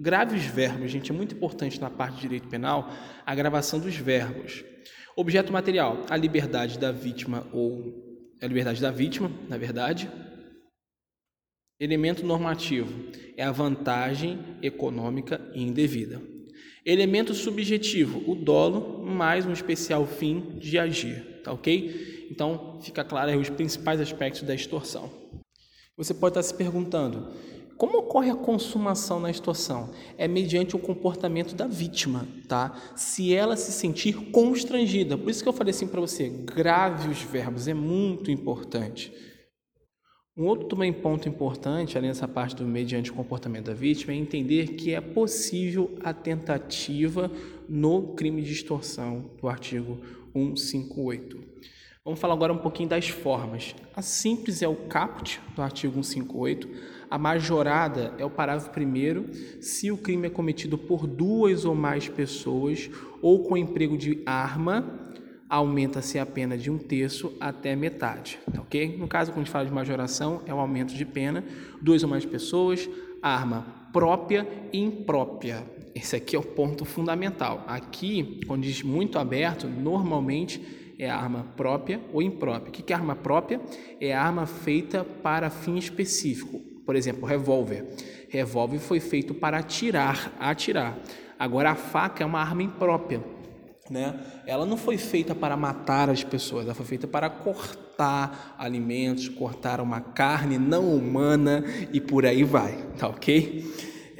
Graves 0.00 0.44
verbos, 0.44 0.90
gente, 0.90 1.10
é 1.10 1.14
muito 1.14 1.34
importante 1.34 1.80
na 1.80 1.88
parte 1.88 2.16
de 2.16 2.22
direito 2.22 2.48
penal 2.48 2.92
a 3.24 3.34
gravação 3.34 3.78
dos 3.78 3.96
verbos. 3.96 4.64
Objeto 5.16 5.52
material, 5.52 6.04
a 6.10 6.16
liberdade 6.16 6.78
da 6.78 6.92
vítima 6.92 7.46
ou 7.52 8.06
a 8.40 8.46
liberdade 8.46 8.80
da 8.80 8.90
vítima, 8.90 9.30
na 9.48 9.56
verdade. 9.56 10.10
Elemento 11.80 12.26
normativo 12.26 12.92
é 13.36 13.44
a 13.44 13.52
vantagem 13.52 14.38
econômica 14.60 15.40
indevida. 15.54 16.20
Elemento 16.84 17.34
subjetivo, 17.34 18.22
o 18.30 18.34
dolo 18.34 19.04
mais 19.04 19.44
um 19.44 19.52
especial 19.52 20.06
fim 20.06 20.56
de 20.58 20.78
agir, 20.78 21.40
tá 21.42 21.52
ok? 21.52 22.28
Então, 22.30 22.78
fica 22.80 23.02
claro 23.04 23.30
aí 23.30 23.36
os 23.36 23.50
principais 23.50 24.00
aspectos 24.00 24.42
da 24.42 24.54
extorsão. 24.54 25.10
Você 25.96 26.14
pode 26.14 26.32
estar 26.32 26.42
se 26.42 26.54
perguntando, 26.54 27.28
como 27.76 27.98
ocorre 27.98 28.30
a 28.30 28.36
consumação 28.36 29.18
na 29.20 29.30
extorsão? 29.30 29.90
É 30.16 30.28
mediante 30.28 30.76
o 30.76 30.78
comportamento 30.78 31.54
da 31.54 31.66
vítima, 31.66 32.26
tá? 32.46 32.74
Se 32.96 33.34
ela 33.34 33.56
se 33.56 33.72
sentir 33.72 34.30
constrangida. 34.30 35.18
Por 35.18 35.30
isso 35.30 35.42
que 35.42 35.48
eu 35.48 35.52
falei 35.52 35.70
assim 35.70 35.86
para 35.86 36.00
você, 36.00 36.28
grave 36.28 37.08
os 37.08 37.22
verbos, 37.22 37.68
é 37.68 37.74
muito 37.74 38.30
importante. 38.30 39.12
Um 40.38 40.46
outro 40.46 40.68
também 40.68 40.92
ponto 40.92 41.28
importante, 41.28 41.98
além 41.98 42.10
dessa 42.10 42.28
parte 42.28 42.54
do 42.54 42.64
mediante 42.64 43.10
comportamento 43.10 43.64
da 43.64 43.74
vítima, 43.74 44.12
é 44.12 44.16
entender 44.16 44.68
que 44.74 44.94
é 44.94 45.00
possível 45.00 45.98
a 46.04 46.14
tentativa 46.14 47.28
no 47.68 48.14
crime 48.14 48.40
de 48.40 48.52
extorsão 48.52 49.32
do 49.40 49.48
artigo 49.48 49.98
158. 50.32 51.40
Vamos 52.04 52.20
falar 52.20 52.34
agora 52.34 52.52
um 52.52 52.58
pouquinho 52.58 52.88
das 52.88 53.08
formas. 53.08 53.74
A 53.96 54.00
simples 54.00 54.62
é 54.62 54.68
o 54.68 54.76
caput 54.76 55.40
do 55.56 55.60
artigo 55.60 56.04
158, 56.04 56.68
a 57.10 57.18
majorada 57.18 58.14
é 58.16 58.24
o 58.24 58.30
parágrafo 58.30 58.70
primeiro, 58.70 59.28
se 59.60 59.90
o 59.90 59.98
crime 59.98 60.28
é 60.28 60.30
cometido 60.30 60.78
por 60.78 61.04
duas 61.08 61.64
ou 61.64 61.74
mais 61.74 62.08
pessoas 62.08 62.88
ou 63.20 63.42
com 63.42 63.56
emprego 63.56 63.98
de 63.98 64.22
arma 64.24 65.07
aumenta-se 65.48 66.18
a 66.18 66.26
pena 66.26 66.56
de 66.58 66.70
um 66.70 66.76
terço 66.76 67.32
até 67.40 67.74
metade, 67.74 68.38
tá 68.52 68.60
ok? 68.60 68.96
No 68.98 69.08
caso, 69.08 69.30
quando 69.30 69.38
a 69.38 69.44
gente 69.44 69.52
fala 69.52 69.64
de 69.64 69.72
majoração, 69.72 70.42
é 70.46 70.52
o 70.52 70.56
um 70.56 70.60
aumento 70.60 70.94
de 70.94 71.04
pena, 71.04 71.42
duas 71.80 72.02
ou 72.02 72.08
mais 72.08 72.24
pessoas, 72.24 72.88
arma 73.22 73.88
própria 73.92 74.46
e 74.72 74.78
imprópria. 74.78 75.64
Esse 75.94 76.14
aqui 76.14 76.36
é 76.36 76.38
o 76.38 76.42
ponto 76.42 76.84
fundamental. 76.84 77.64
Aqui, 77.66 78.40
quando 78.46 78.62
diz 78.62 78.82
muito 78.82 79.18
aberto, 79.18 79.66
normalmente 79.66 80.94
é 80.98 81.08
arma 81.08 81.44
própria 81.56 82.00
ou 82.12 82.20
imprópria. 82.20 82.68
O 82.68 82.72
que 82.72 82.92
é 82.92 82.96
arma 82.96 83.16
própria? 83.16 83.60
É 84.00 84.14
arma 84.14 84.46
feita 84.46 85.02
para 85.02 85.48
fim 85.48 85.76
específico. 85.76 86.60
Por 86.84 86.94
exemplo, 86.94 87.26
revólver. 87.26 87.84
Revólver 88.28 88.78
foi 88.78 89.00
feito 89.00 89.34
para 89.34 89.58
atirar, 89.58 90.32
atirar. 90.38 90.98
Agora 91.38 91.70
a 91.70 91.74
faca 91.74 92.22
é 92.22 92.26
uma 92.26 92.40
arma 92.40 92.62
imprópria 92.62 93.37
né? 93.90 94.14
Ela 94.46 94.66
não 94.66 94.76
foi 94.76 94.98
feita 94.98 95.34
para 95.34 95.56
matar 95.56 96.10
as 96.10 96.22
pessoas, 96.22 96.64
ela 96.64 96.74
foi 96.74 96.86
feita 96.86 97.06
para 97.06 97.28
cortar 97.28 98.54
alimentos, 98.58 99.28
cortar 99.28 99.80
uma 99.80 100.00
carne 100.00 100.58
não 100.58 100.94
humana 100.94 101.64
e 101.92 102.00
por 102.00 102.26
aí 102.26 102.44
vai, 102.44 102.76
tá 102.98 103.08
ok? 103.08 103.64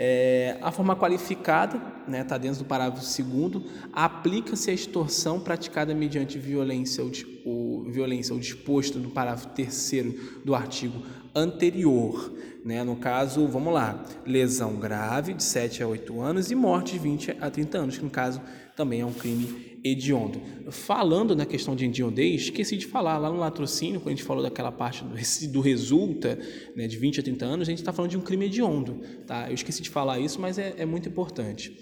É, 0.00 0.56
a 0.62 0.70
forma 0.70 0.94
qualificada, 0.94 1.76
está 1.76 2.10
né, 2.10 2.22
tá 2.22 2.38
dentro 2.38 2.60
do 2.60 2.64
parágrafo 2.64 3.04
2 3.22 3.64
aplica-se 3.92 4.70
a 4.70 4.72
extorsão 4.72 5.40
praticada 5.40 5.92
mediante 5.92 6.38
violência 6.38 7.02
ou, 7.02 7.10
ou, 7.48 7.90
violência 7.90 8.34
ou 8.34 8.40
disposto 8.40 8.98
no 8.98 9.10
parágrafo 9.10 9.48
3 9.48 10.14
do 10.44 10.54
artigo 10.54 11.02
anterior. 11.34 12.32
Né? 12.64 12.82
No 12.84 12.96
caso, 12.96 13.46
vamos 13.46 13.72
lá, 13.72 14.04
lesão 14.26 14.76
grave 14.76 15.32
de 15.32 15.42
7 15.42 15.82
a 15.82 15.88
8 15.88 16.20
anos 16.20 16.50
e 16.50 16.54
morte 16.54 16.92
de 16.92 16.98
20 16.98 17.36
a 17.40 17.50
30 17.50 17.78
anos, 17.78 17.98
que 17.98 18.04
no 18.04 18.10
caso 18.10 18.40
também 18.76 19.00
é 19.00 19.06
um 19.06 19.12
crime 19.12 19.78
hediondo. 19.84 20.40
Falando 20.70 21.34
na 21.34 21.46
questão 21.46 21.74
de 21.74 21.84
hediondez, 21.84 22.42
esqueci 22.42 22.76
de 22.76 22.86
falar 22.86 23.18
lá 23.18 23.30
no 23.30 23.38
latrocínio, 23.38 24.00
quando 24.00 24.08
a 24.08 24.16
gente 24.16 24.24
falou 24.24 24.42
daquela 24.42 24.70
parte 24.70 25.04
do, 25.04 25.52
do 25.52 25.60
resulta, 25.60 26.38
né, 26.76 26.86
de 26.86 26.96
20 26.96 27.20
a 27.20 27.22
30 27.22 27.44
anos, 27.44 27.68
a 27.68 27.70
gente 27.70 27.78
está 27.78 27.92
falando 27.92 28.10
de 28.10 28.18
um 28.18 28.20
crime 28.20 28.46
hediondo. 28.46 29.00
Tá? 29.26 29.48
Eu 29.48 29.54
esqueci 29.54 29.82
de 29.82 29.90
falar 29.90 30.18
isso, 30.18 30.40
mas 30.40 30.58
é, 30.58 30.74
é 30.78 30.86
muito 30.86 31.08
importante. 31.08 31.76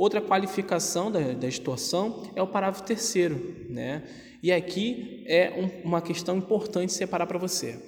Outra 0.00 0.18
qualificação 0.18 1.12
da, 1.12 1.20
da, 1.34 1.46
extorsão 1.46 2.22
é 2.34 2.40
o 2.40 2.46
parágrafo 2.46 2.84
terceiro, 2.84 3.66
né? 3.68 4.02
E 4.42 4.50
aqui 4.50 5.22
é 5.28 5.52
um, 5.84 5.88
uma 5.88 6.00
questão 6.00 6.38
importante 6.38 6.90
separar 6.90 7.26
para 7.26 7.36
você. 7.38 7.78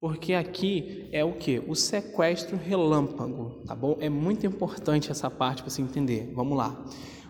Porque 0.00 0.34
aqui 0.34 1.08
é 1.10 1.24
o 1.24 1.32
que? 1.32 1.58
O 1.66 1.74
sequestro 1.74 2.56
relâmpago, 2.56 3.60
tá 3.66 3.74
bom? 3.74 3.96
É 3.98 4.08
muito 4.08 4.46
importante 4.46 5.10
essa 5.10 5.28
parte 5.28 5.64
para 5.64 5.70
você 5.70 5.82
entender. 5.82 6.30
Vamos 6.32 6.56
lá. 6.56 6.86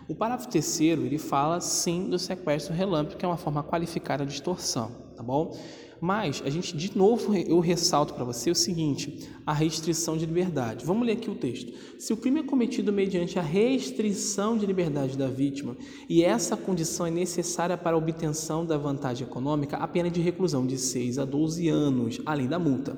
O 0.07 0.13
parágrafo 0.13 0.47
terceiro, 0.47 1.03
ele 1.03 1.17
fala 1.17 1.59
sim 1.59 2.07
do 2.07 2.19
sequestro 2.19 2.75
relâmpago, 2.75 3.17
que 3.17 3.25
é 3.25 3.27
uma 3.27 3.35
forma 3.35 3.63
qualificada 3.63 4.23
de 4.27 4.31
extorsão, 4.31 4.91
tá 5.15 5.23
bom? 5.23 5.57
Mas 5.99 6.41
a 6.45 6.49
gente, 6.49 6.75
de 6.75 6.95
novo, 6.97 7.35
eu 7.35 7.59
ressalto 7.59 8.13
para 8.13 8.23
você 8.23 8.51
o 8.51 8.55
seguinte: 8.55 9.27
a 9.45 9.53
restrição 9.53 10.17
de 10.17 10.25
liberdade. 10.25 10.85
Vamos 10.85 11.05
ler 11.05 11.13
aqui 11.13 11.29
o 11.29 11.35
texto. 11.35 11.73
Se 11.97 12.13
o 12.13 12.17
crime 12.17 12.41
é 12.41 12.43
cometido 12.43 12.93
mediante 12.93 13.39
a 13.39 13.41
restrição 13.41 14.57
de 14.57 14.65
liberdade 14.65 15.17
da 15.17 15.27
vítima 15.27 15.75
e 16.07 16.23
essa 16.23 16.55
condição 16.55 17.05
é 17.05 17.11
necessária 17.11 17.77
para 17.77 17.95
a 17.95 17.99
obtenção 17.99 18.65
da 18.65 18.77
vantagem 18.77 19.27
econômica, 19.27 19.77
a 19.77 19.87
pena 19.87 20.09
de 20.09 20.21
reclusão 20.21 20.65
de 20.65 20.77
6 20.77 21.17
a 21.17 21.25
12 21.25 21.67
anos, 21.69 22.21
além 22.25 22.47
da 22.47 22.59
multa. 22.59 22.97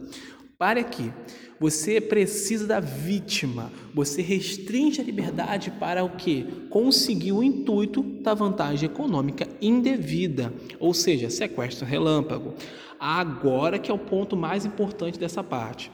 Pare 0.60 0.82
aqui. 0.82 1.14
Você 1.58 2.02
precisa 2.02 2.68
da 2.68 2.82
vítima. 2.82 3.72
Você 3.94 4.22
restringe 4.22 5.00
a 5.00 5.04
liberdade 5.06 5.72
para 5.72 6.04
o 6.04 6.10
quê? 6.18 6.46
Conseguir 6.70 7.32
o 7.32 7.42
intuito 7.42 8.04
da 8.04 8.34
vantagem 8.34 8.90
econômica 8.90 9.48
indevida, 9.62 10.54
ou 10.78 10.94
seja, 10.94 11.30
sequestro 11.30 11.86
relâmpago. 11.88 12.56
Agora 13.00 13.80
que 13.80 13.90
é 13.90 13.94
o 13.94 13.98
ponto 13.98 14.36
mais 14.36 14.66
importante 14.66 15.18
dessa 15.18 15.42
parte. 15.42 15.90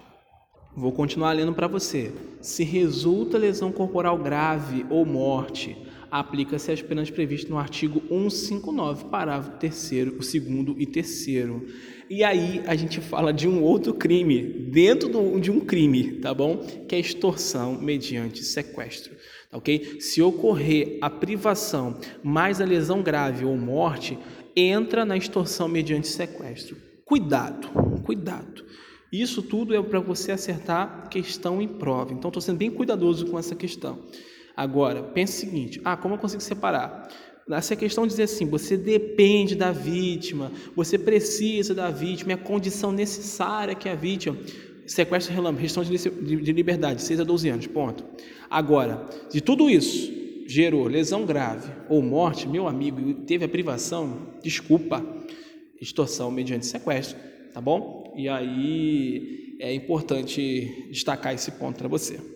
Vou 0.76 0.92
continuar 0.92 1.34
lendo 1.34 1.54
para 1.54 1.68
você. 1.68 2.12
Se 2.42 2.64
resulta 2.64 3.38
lesão 3.38 3.72
corporal 3.72 4.18
grave 4.18 4.84
ou 4.90 5.06
morte, 5.06 5.78
aplica-se 6.20 6.72
as 6.72 6.82
penas 6.82 7.10
previstas 7.10 7.50
no 7.50 7.58
artigo 7.58 8.02
159, 8.08 9.06
parágrafo 9.06 9.58
3 9.60 10.14
o 10.18 10.24
segundo 10.24 10.76
e 10.80 10.86
terceiro. 10.86 11.68
E 12.10 12.24
aí 12.24 12.64
a 12.66 12.76
gente 12.76 13.02
fala 13.02 13.34
de 13.34 13.48
um 13.50 13.62
outro 13.62 13.94
crime, 13.94 14.42
dentro 14.42 15.10
do, 15.10 15.40
de 15.40 15.52
um 15.52 15.60
crime, 15.60 16.14
tá 16.20 16.34
bom? 16.34 16.66
Que 16.88 16.96
é 16.96 17.00
extorsão 17.00 17.82
mediante 17.82 18.44
sequestro, 18.44 19.14
tá 19.52 19.58
ok? 19.58 19.98
Se 20.00 20.22
ocorrer 20.22 21.00
a 21.02 21.10
privação 21.10 22.00
mais 22.24 22.62
a 22.62 22.66
lesão 22.66 23.02
grave 23.02 23.44
ou 23.44 23.58
morte, 23.58 24.18
entra 24.56 25.04
na 25.04 25.18
extorsão 25.18 25.68
mediante 25.68 26.08
sequestro. 26.08 26.78
Cuidado, 27.04 27.68
cuidado. 28.04 28.64
Isso 29.12 29.42
tudo 29.42 29.76
é 29.76 29.82
para 29.82 30.00
você 30.00 30.32
acertar 30.32 31.10
questão 31.10 31.62
em 31.62 31.68
prova. 31.68 32.14
Então, 32.14 32.30
estou 32.30 32.42
sendo 32.42 32.58
bem 32.58 32.72
cuidadoso 32.72 33.26
com 33.28 33.38
essa 33.38 33.56
questão. 33.56 34.00
Agora, 34.56 35.04
pense 35.04 35.38
o 35.38 35.50
seguinte: 35.50 35.82
ah, 35.84 35.98
como 35.98 36.16
eu 36.16 36.20
consigo 36.20 36.42
separar? 36.42 37.10
Essa 37.50 37.76
questão 37.76 38.06
de 38.06 38.10
dizer 38.10 38.24
assim, 38.24 38.46
você 38.48 38.76
depende 38.76 39.56
da 39.56 39.72
vítima, 39.72 40.52
você 40.76 40.98
precisa 40.98 41.76
da 41.76 41.92
vítima, 41.92 42.32
é 42.32 42.36
a 42.36 42.38
condição 42.38 42.92
necessária 42.92 43.76
que 43.76 43.88
a 43.88 43.94
vítima. 43.94 44.36
Sequestro 44.88 45.34
relâmpago, 45.34 45.62
restrição 45.62 45.84
de 45.84 46.54
liberdade, 46.54 47.02
6 47.02 47.20
a 47.20 47.24
12 47.24 47.50
anos, 47.50 47.68
ponto. 47.68 48.04
Agora, 48.50 49.08
de 49.32 49.42
tudo 49.42 49.68
isso 49.70 50.14
gerou 50.48 50.86
lesão 50.86 51.26
grave 51.26 51.72
ou 51.90 52.02
morte, 52.04 52.48
meu 52.48 52.68
amigo, 52.68 53.14
teve 53.26 53.46
a 53.46 53.50
privação, 53.50 54.36
desculpa, 54.44 55.04
extorsão 55.82 56.30
mediante 56.30 56.68
sequestro, 56.68 57.18
tá 57.52 57.60
bom? 57.60 58.14
E 58.16 58.30
aí 58.30 59.58
é 59.60 59.74
importante 59.74 60.88
destacar 60.92 61.34
esse 61.34 61.52
ponto 61.52 61.78
para 61.78 61.88
você. 61.88 62.35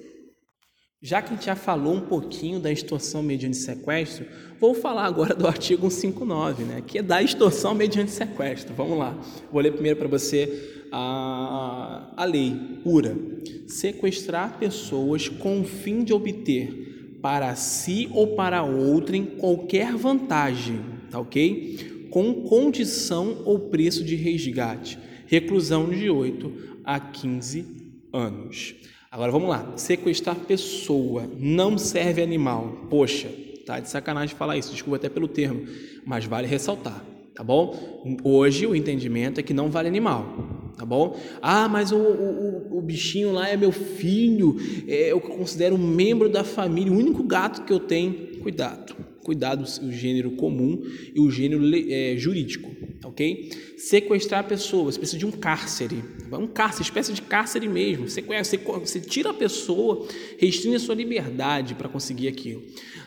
Já 1.01 1.21
que 1.21 1.29
a 1.29 1.35
gente 1.35 1.45
já 1.45 1.55
falou 1.55 1.93
um 1.93 2.01
pouquinho 2.01 2.59
da 2.59 2.69
extorsão 2.69 3.23
mediante 3.23 3.55
sequestro, 3.55 4.25
vou 4.59 4.73
falar 4.73 5.05
agora 5.05 5.33
do 5.33 5.47
artigo 5.47 5.89
159, 5.89 6.63
né, 6.65 6.83
que 6.85 6.97
é 6.97 7.01
da 7.01 7.23
extorsão 7.23 7.73
mediante 7.73 8.11
sequestro. 8.11 8.75
Vamos 8.75 8.97
lá. 8.97 9.17
Vou 9.49 9.61
ler 9.61 9.71
primeiro 9.71 9.97
para 9.97 10.09
você 10.09 10.87
a, 10.91 12.11
a 12.17 12.25
lei 12.25 12.53
pura. 12.83 13.17
Sequestrar 13.65 14.59
pessoas 14.59 15.29
com 15.29 15.61
o 15.61 15.63
fim 15.63 16.03
de 16.03 16.11
obter 16.11 17.17
para 17.21 17.55
si 17.55 18.09
ou 18.11 18.35
para 18.35 18.61
outrem 18.63 19.25
qualquer 19.25 19.93
vantagem, 19.95 20.81
tá 21.09 21.17
ok? 21.17 22.07
Com 22.09 22.43
condição 22.43 23.41
ou 23.45 23.69
preço 23.69 24.03
de 24.03 24.15
resgate. 24.15 24.99
Reclusão 25.27 25.89
de 25.89 26.09
8 26.09 26.79
a 26.83 26.99
15 26.99 27.65
anos. 28.11 28.75
Agora 29.11 29.31
vamos 29.31 29.49
lá. 29.49 29.73
Sequestrar 29.75 30.35
pessoa 30.35 31.27
não 31.39 31.79
serve 31.79 32.21
animal. 32.21 32.85
Poxa, 32.91 33.27
tá 33.65 33.79
de 33.79 33.89
sacanagem 33.89 34.35
falar 34.35 34.55
isso, 34.55 34.71
desculpa 34.71 34.97
até 34.97 35.09
pelo 35.09 35.27
termo, 35.27 35.65
mas 36.05 36.25
vale 36.25 36.45
ressaltar, 36.45 37.03
tá 37.33 37.43
bom? 37.43 38.19
Hoje 38.23 38.67
o 38.67 38.75
entendimento 38.75 39.39
é 39.39 39.43
que 39.43 39.51
não 39.51 39.71
vale 39.71 39.87
animal, 39.87 40.71
tá 40.77 40.85
bom? 40.85 41.19
Ah, 41.41 41.67
mas 41.67 41.91
o, 41.91 41.97
o, 41.97 42.77
o 42.77 42.81
bichinho 42.83 43.31
lá 43.31 43.49
é 43.49 43.57
meu 43.57 43.71
filho, 43.71 44.57
é, 44.87 45.11
eu 45.11 45.19
considero 45.19 45.73
um 45.73 45.87
membro 45.87 46.29
da 46.29 46.43
família, 46.43 46.93
o 46.93 46.95
único 46.95 47.23
gato 47.23 47.63
que 47.63 47.73
eu 47.73 47.79
tenho. 47.79 48.29
Cuidado, 48.43 48.95
cuidado 49.23 49.65
o 49.81 49.91
gênero 49.91 50.31
comum 50.31 50.83
e 51.15 51.19
o 51.19 51.31
gênero 51.31 51.63
é, 51.91 52.15
jurídico, 52.15 52.69
ok? 53.09 53.51
Sequestrar 53.77 54.47
pessoas, 54.47 54.97
precisa 54.97 55.17
de 55.17 55.25
um 55.25 55.31
cárcere, 55.31 56.03
um 56.31 56.47
cárcere, 56.47 56.83
espécie 56.83 57.13
de 57.13 57.21
cárcere 57.21 57.67
mesmo. 57.67 58.07
Você, 58.09 58.21
conhece, 58.21 58.57
você 58.57 58.99
tira 58.99 59.31
a 59.31 59.33
pessoa, 59.33 60.07
restringe 60.37 60.75
a 60.75 60.79
sua 60.79 60.95
liberdade 60.95 61.75
para 61.75 61.89
conseguir 61.89 62.27
aquilo. 62.27 62.63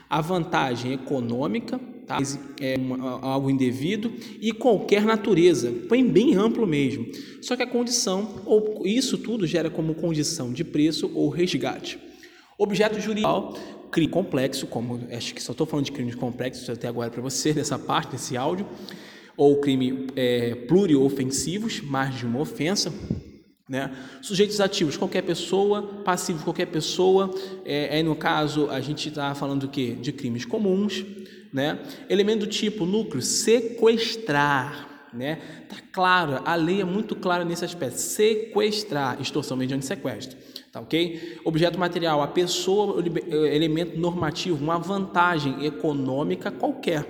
A 0.09 0.21
vantagem 0.21 0.93
econômica, 0.93 1.81
tá? 2.07 2.19
é 2.61 2.77
algo 3.23 3.49
indevido 3.49 4.13
e 4.41 4.53
qualquer 4.53 5.05
natureza, 5.05 5.73
põe 5.89 6.05
bem 6.05 6.35
amplo 6.35 6.67
mesmo. 6.67 7.07
Só 7.41 7.57
que 7.57 7.63
a 7.63 7.67
condição, 7.67 8.43
ou 8.45 8.83
isso 8.85 9.17
tudo 9.19 9.47
gera 9.47 9.71
como 9.71 9.95
condição 9.95 10.53
de 10.53 10.65
preço 10.65 11.11
ou 11.15 11.29
resgate. 11.29 11.99
Objeto 12.59 13.01
jurídico 13.01 13.57
crime 13.93 14.09
complexo, 14.11 14.67
como 14.67 15.07
acho 15.13 15.35
que 15.35 15.43
só 15.43 15.53
estou 15.53 15.67
falando 15.67 15.85
de 15.85 15.93
crimes 15.93 16.15
complexos 16.15 16.69
até 16.69 16.89
agora 16.89 17.11
para 17.11 17.21
você, 17.21 17.53
dessa 17.55 17.79
parte, 17.79 18.13
desse 18.13 18.37
áudio, 18.37 18.67
ou 19.37 19.61
crime 19.61 20.07
é, 20.15 20.55
pluriofensivos, 20.55 21.81
mais 21.81 22.17
de 22.17 22.27
uma 22.27 22.41
ofensa. 22.41 22.93
Né? 23.69 23.91
Sujeitos 24.21 24.61
ativos, 24.61 24.97
qualquer 24.97 25.23
pessoa, 25.23 25.83
passivos, 26.05 26.43
qualquer 26.43 26.67
pessoa. 26.67 27.31
É, 27.65 27.97
aí 27.97 28.03
no 28.03 28.15
caso, 28.15 28.69
a 28.71 28.81
gente 28.81 29.09
está 29.09 29.35
falando 29.35 29.63
do 29.63 29.69
quê? 29.69 29.97
De 30.01 30.13
crimes 30.13 30.45
comuns. 30.45 31.05
Né? 31.53 31.79
Elemento 32.09 32.41
do 32.41 32.47
tipo 32.47 32.85
núcleo, 32.85 33.23
sequestrar. 33.23 35.09
Né? 35.13 35.37
Tá 35.69 35.77
claro, 35.93 36.41
a 36.45 36.55
lei 36.55 36.81
é 36.81 36.85
muito 36.85 37.15
clara 37.15 37.45
nesse 37.45 37.65
aspecto. 37.65 37.99
Sequestrar, 37.99 39.21
extorsão 39.21 39.57
mediante 39.57 39.87
sequestro. 39.87 40.37
Tá 40.71 40.81
ok? 40.81 41.39
Objeto 41.45 41.79
material, 41.79 42.23
a 42.23 42.29
pessoa, 42.29 43.03
elemento 43.31 43.99
normativo, 43.99 44.63
uma 44.63 44.79
vantagem 44.79 45.67
econômica 45.67 46.51
qualquer. 46.51 47.07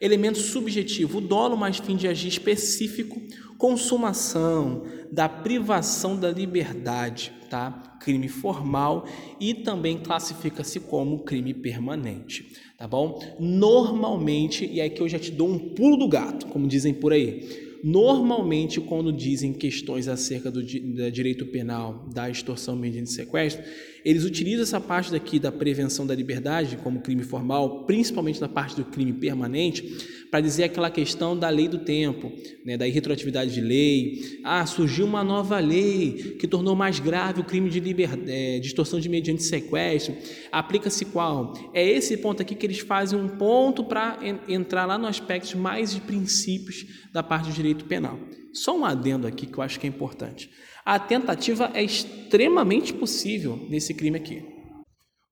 Elemento 0.00 0.38
subjetivo, 0.38 1.18
o 1.18 1.20
dolo 1.20 1.56
mais 1.56 1.78
fim 1.78 1.96
de 1.96 2.06
agir 2.06 2.28
específico, 2.28 3.20
consumação, 3.56 4.84
da 5.10 5.28
privação 5.28 6.18
da 6.18 6.30
liberdade, 6.30 7.32
tá? 7.48 7.96
Crime 8.00 8.28
formal 8.28 9.06
e 9.40 9.54
também 9.54 9.98
classifica-se 9.98 10.80
como 10.80 11.24
crime 11.24 11.54
permanente, 11.54 12.52
tá 12.76 12.86
bom? 12.86 13.20
Normalmente, 13.40 14.64
e 14.64 14.80
é 14.80 14.88
que 14.88 15.00
eu 15.00 15.08
já 15.08 15.18
te 15.18 15.30
dou 15.30 15.48
um 15.48 15.58
pulo 15.58 15.96
do 15.96 16.08
gato, 16.08 16.46
como 16.46 16.68
dizem 16.68 16.92
por 16.92 17.12
aí. 17.12 17.66
Normalmente, 17.82 18.80
quando 18.80 19.12
dizem 19.12 19.52
questões 19.52 20.08
acerca 20.08 20.50
do, 20.50 20.60
do 20.60 21.10
direito 21.10 21.46
penal, 21.46 22.08
da 22.12 22.28
extorsão 22.28 22.74
mediante 22.74 23.10
sequestro, 23.10 23.62
eles 24.06 24.24
utilizam 24.24 24.62
essa 24.62 24.80
parte 24.80 25.10
daqui 25.10 25.40
da 25.40 25.50
prevenção 25.50 26.06
da 26.06 26.14
liberdade 26.14 26.76
como 26.76 27.00
crime 27.00 27.24
formal, 27.24 27.82
principalmente 27.86 28.40
na 28.40 28.48
parte 28.48 28.76
do 28.76 28.84
crime 28.84 29.12
permanente, 29.12 29.82
para 30.30 30.40
dizer 30.40 30.62
aquela 30.62 30.88
questão 30.92 31.36
da 31.36 31.48
lei 31.48 31.66
do 31.66 31.78
tempo, 31.78 32.32
né, 32.64 32.76
da 32.76 32.86
irretroatividade 32.86 33.52
de 33.52 33.60
lei. 33.60 34.38
Ah, 34.44 34.64
surgiu 34.64 35.06
uma 35.06 35.24
nova 35.24 35.58
lei 35.58 36.36
que 36.38 36.46
tornou 36.46 36.76
mais 36.76 37.00
grave 37.00 37.40
o 37.40 37.44
crime 37.44 37.68
de, 37.68 37.80
liberdade, 37.80 38.30
é, 38.30 38.60
de 38.60 38.68
extorsão 38.68 39.00
de 39.00 39.08
mediante 39.08 39.42
sequestro. 39.42 40.14
Aplica-se 40.52 41.06
qual? 41.06 41.52
É 41.74 41.84
esse 41.84 42.16
ponto 42.16 42.40
aqui 42.40 42.54
que 42.54 42.64
eles 42.64 42.78
fazem 42.78 43.18
um 43.18 43.26
ponto 43.26 43.82
para 43.82 44.20
entrar 44.46 44.86
lá 44.86 44.96
no 44.96 45.08
aspecto 45.08 45.58
mais 45.58 45.92
de 45.92 46.00
princípios 46.00 46.86
da 47.12 47.24
parte 47.24 47.48
do 47.48 47.54
direito 47.54 47.84
penal. 47.86 48.16
Só 48.56 48.74
um 48.74 48.86
adendo 48.86 49.26
aqui 49.26 49.46
que 49.46 49.58
eu 49.58 49.62
acho 49.62 49.78
que 49.78 49.86
é 49.86 49.90
importante. 49.90 50.50
A 50.82 50.98
tentativa 50.98 51.70
é 51.74 51.82
extremamente 51.82 52.92
possível 52.94 53.56
nesse 53.68 53.92
crime 53.92 54.16
aqui. 54.16 54.42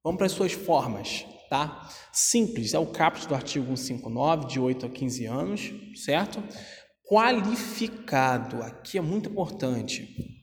Vamos 0.04 0.18
para 0.18 0.26
as 0.26 0.32
suas 0.32 0.52
formas, 0.52 1.24
tá? 1.48 1.88
Simples, 2.12 2.74
é 2.74 2.78
o 2.78 2.86
caput 2.86 3.26
do 3.26 3.34
artigo 3.34 3.74
159, 3.74 4.46
de 4.46 4.60
8 4.60 4.84
a 4.84 4.88
15 4.90 5.24
anos, 5.24 5.72
certo? 5.94 6.42
Qualificado, 7.08 8.62
aqui 8.62 8.98
é 8.98 9.00
muito 9.00 9.30
importante. 9.30 10.34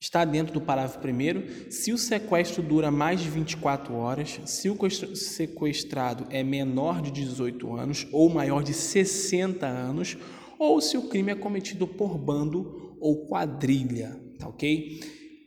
Está 0.00 0.24
dentro 0.24 0.54
do 0.54 0.60
parágrafo 0.62 0.98
primeiro. 0.98 1.70
Se 1.70 1.92
o 1.92 1.98
sequestro 1.98 2.62
dura 2.62 2.90
mais 2.90 3.20
de 3.20 3.28
24 3.28 3.94
horas, 3.94 4.40
se 4.46 4.70
o 4.70 4.76
sequestrado 5.14 6.26
é 6.30 6.42
menor 6.42 7.02
de 7.02 7.10
18 7.10 7.76
anos 7.76 8.08
ou 8.10 8.30
maior 8.30 8.64
de 8.64 8.72
60 8.72 9.66
anos, 9.66 10.16
ou 10.62 10.80
se 10.80 10.96
o 10.96 11.08
crime 11.08 11.32
é 11.32 11.34
cometido 11.34 11.86
por 11.86 12.16
bando 12.16 12.96
ou 13.00 13.26
quadrilha, 13.26 14.16
tá 14.38 14.48
ok? 14.48 15.00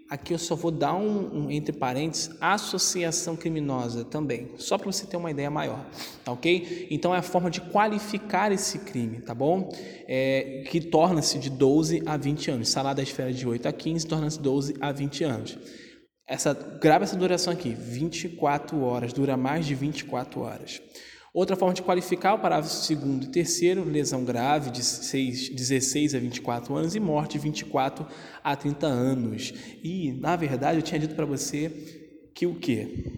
Aqui 0.07 0.33
eu 0.33 0.37
só 0.37 0.55
vou 0.55 0.69
dar 0.69 0.93
um, 0.93 1.45
um 1.45 1.51
entre 1.51 1.73
parênteses, 1.73 2.29
associação 2.39 3.35
criminosa 3.35 4.05
também, 4.05 4.51
só 4.57 4.77
para 4.77 4.91
você 4.91 5.07
ter 5.07 5.17
uma 5.17 5.31
ideia 5.31 5.49
maior, 5.49 5.83
tá 6.23 6.31
ok? 6.31 6.87
Então 6.91 7.15
é 7.15 7.17
a 7.17 7.23
forma 7.23 7.49
de 7.49 7.59
qualificar 7.59 8.51
esse 8.51 8.79
crime, 8.79 9.21
tá 9.21 9.33
bom? 9.33 9.73
É, 10.07 10.63
que 10.69 10.79
torna-se 10.79 11.39
de 11.39 11.49
12 11.49 12.03
a 12.05 12.17
20 12.17 12.51
anos, 12.51 12.69
salada 12.69 12.97
da 12.97 13.03
esfera 13.03 13.33
de 13.33 13.47
8 13.47 13.67
a 13.67 13.73
15 13.73 14.05
torna-se 14.05 14.39
12 14.39 14.75
a 14.79 14.91
20 14.91 15.23
anos. 15.23 15.57
Essa, 16.27 16.53
grava 16.53 17.03
essa 17.03 17.15
duração 17.15 17.53
aqui, 17.53 17.69
24 17.69 18.79
horas, 18.81 19.11
dura 19.11 19.35
mais 19.35 19.65
de 19.65 19.73
24 19.73 20.41
horas. 20.41 20.81
Outra 21.35 21.57
forma 21.57 21.73
de 21.73 21.81
qualificar 21.81 22.33
o 22.33 22.39
parágrafo 22.39 22.73
segundo 22.73 23.25
e 23.25 23.27
terceiro, 23.27 23.83
lesão 23.83 24.23
grave 24.23 24.71
de 24.71 24.81
6, 24.81 25.49
16 25.49 26.15
a 26.15 26.19
24 26.19 26.73
anos 26.73 26.95
e 26.95 26.99
morte 27.01 27.33
de 27.33 27.39
24 27.39 28.07
a 28.41 28.55
30 28.55 28.87
anos. 28.87 29.53
E, 29.83 30.13
na 30.13 30.37
verdade, 30.37 30.77
eu 30.77 30.81
tinha 30.81 30.97
dito 30.97 31.13
para 31.13 31.25
você 31.25 31.69
que 32.33 32.47
o 32.47 32.55
quê? 32.55 33.17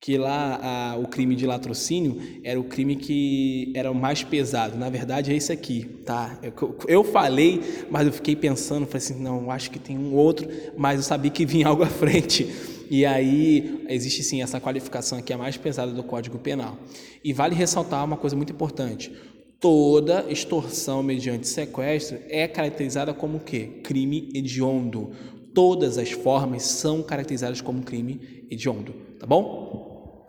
Que 0.00 0.16
lá 0.16 0.58
a, 0.62 0.96
o 0.96 1.06
crime 1.06 1.36
de 1.36 1.46
latrocínio 1.46 2.40
era 2.42 2.58
o 2.58 2.64
crime 2.64 2.96
que 2.96 3.74
era 3.76 3.90
o 3.90 3.94
mais 3.94 4.24
pesado. 4.24 4.78
Na 4.78 4.88
verdade, 4.88 5.30
é 5.30 5.36
esse 5.36 5.52
aqui, 5.52 5.84
tá? 6.06 6.38
Eu, 6.42 6.78
eu 6.88 7.04
falei, 7.04 7.84
mas 7.90 8.06
eu 8.06 8.12
fiquei 8.14 8.34
pensando, 8.34 8.86
falei 8.86 9.04
assim, 9.04 9.22
não, 9.22 9.50
acho 9.50 9.70
que 9.70 9.78
tem 9.78 9.98
um 9.98 10.14
outro, 10.14 10.48
mas 10.78 10.96
eu 10.96 11.02
sabia 11.02 11.30
que 11.30 11.44
vinha 11.44 11.68
algo 11.68 11.82
à 11.82 11.88
frente. 11.88 12.79
E 12.90 13.06
aí 13.06 13.84
existe 13.88 14.24
sim 14.24 14.42
essa 14.42 14.60
qualificação 14.60 15.16
aqui 15.16 15.32
a 15.32 15.38
mais 15.38 15.56
pesada 15.56 15.92
do 15.92 16.02
Código 16.02 16.40
Penal. 16.40 16.76
E 17.22 17.32
vale 17.32 17.54
ressaltar 17.54 18.04
uma 18.04 18.16
coisa 18.16 18.34
muito 18.34 18.52
importante. 18.52 19.12
Toda 19.60 20.26
extorsão 20.28 21.00
mediante 21.00 21.46
sequestro 21.46 22.18
é 22.28 22.48
caracterizada 22.48 23.14
como 23.14 23.36
o 23.36 23.40
quê? 23.40 23.80
Crime 23.84 24.28
hediondo. 24.34 25.12
Todas 25.54 25.98
as 25.98 26.10
formas 26.10 26.64
são 26.64 27.00
caracterizadas 27.00 27.60
como 27.60 27.82
crime 27.82 28.46
hediondo, 28.50 28.92
tá 29.20 29.26
bom? 29.26 30.28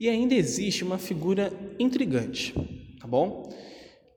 E 0.00 0.08
ainda 0.08 0.34
existe 0.34 0.82
uma 0.82 0.98
figura 0.98 1.52
intrigante, 1.78 2.52
tá 3.00 3.06
bom? 3.06 3.54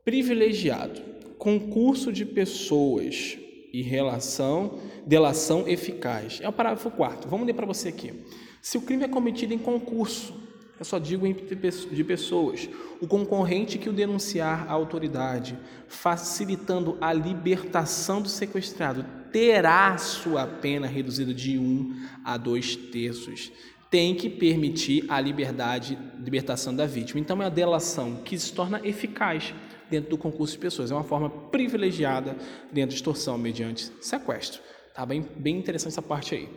Privilegiado, 0.04 1.00
concurso 1.38 2.12
de 2.12 2.26
pessoas 2.26 3.38
e 3.71 3.82
relação, 3.82 4.80
delação 5.06 5.67
eficaz. 5.67 6.39
É 6.41 6.47
o 6.47 6.53
parágrafo 6.53 6.89
4 6.89 7.30
Vamos 7.30 7.45
ler 7.45 7.53
para 7.53 7.65
você 7.65 7.89
aqui. 7.89 8.13
Se 8.62 8.77
o 8.77 8.82
crime 8.82 9.03
é 9.03 9.08
cometido 9.08 9.53
em 9.53 9.58
concurso, 9.58 10.34
eu 10.80 10.86
só 10.86 10.99
digo 10.99 11.27
de 11.27 12.03
pessoas, 12.03 12.69
o 13.01 13.08
concorrente 13.08 13.77
que 13.80 13.89
o 13.89 13.93
denunciar 13.93 14.67
à 14.69 14.73
autoridade, 14.73 15.58
facilitando 15.88 16.97
a 17.01 17.12
libertação 17.12 18.21
do 18.21 18.30
sequestrado, 18.30 19.03
terá 19.32 19.97
sua 19.97 20.45
pena 20.45 20.86
reduzida 20.86 21.34
de 21.34 21.58
um 21.58 21.95
a 22.23 22.38
dois 22.38 22.75
terços. 22.75 23.51
Tem 23.89 24.13
que 24.13 24.30
permitir 24.30 25.06
a 25.08 25.19
liberdade, 25.19 25.97
libertação 26.19 26.75
da 26.75 26.86
vítima. 26.86 27.19
Então 27.19 27.41
é 27.41 27.45
a 27.45 27.49
delação 27.49 28.17
que 28.23 28.38
se 28.38 28.51
torna 28.53 28.82
eficaz 28.84 29.53
dentro 29.89 30.10
do 30.10 30.17
concurso 30.17 30.54
de 30.54 30.60
pessoas. 30.60 30.91
É 30.91 30.93
uma 30.93 31.04
forma 31.04 31.30
privilegiada 31.30 32.36
dentro 32.71 32.89
de 32.89 32.95
extorsão 32.95 33.38
mediante 33.38 33.91
sequestro. 34.02 34.62
Tá 34.93 35.06
bem, 35.06 35.26
bem 35.36 35.58
interessante 35.58 35.93
essa 35.93 36.02
parte 36.02 36.36
aí. 36.36 36.50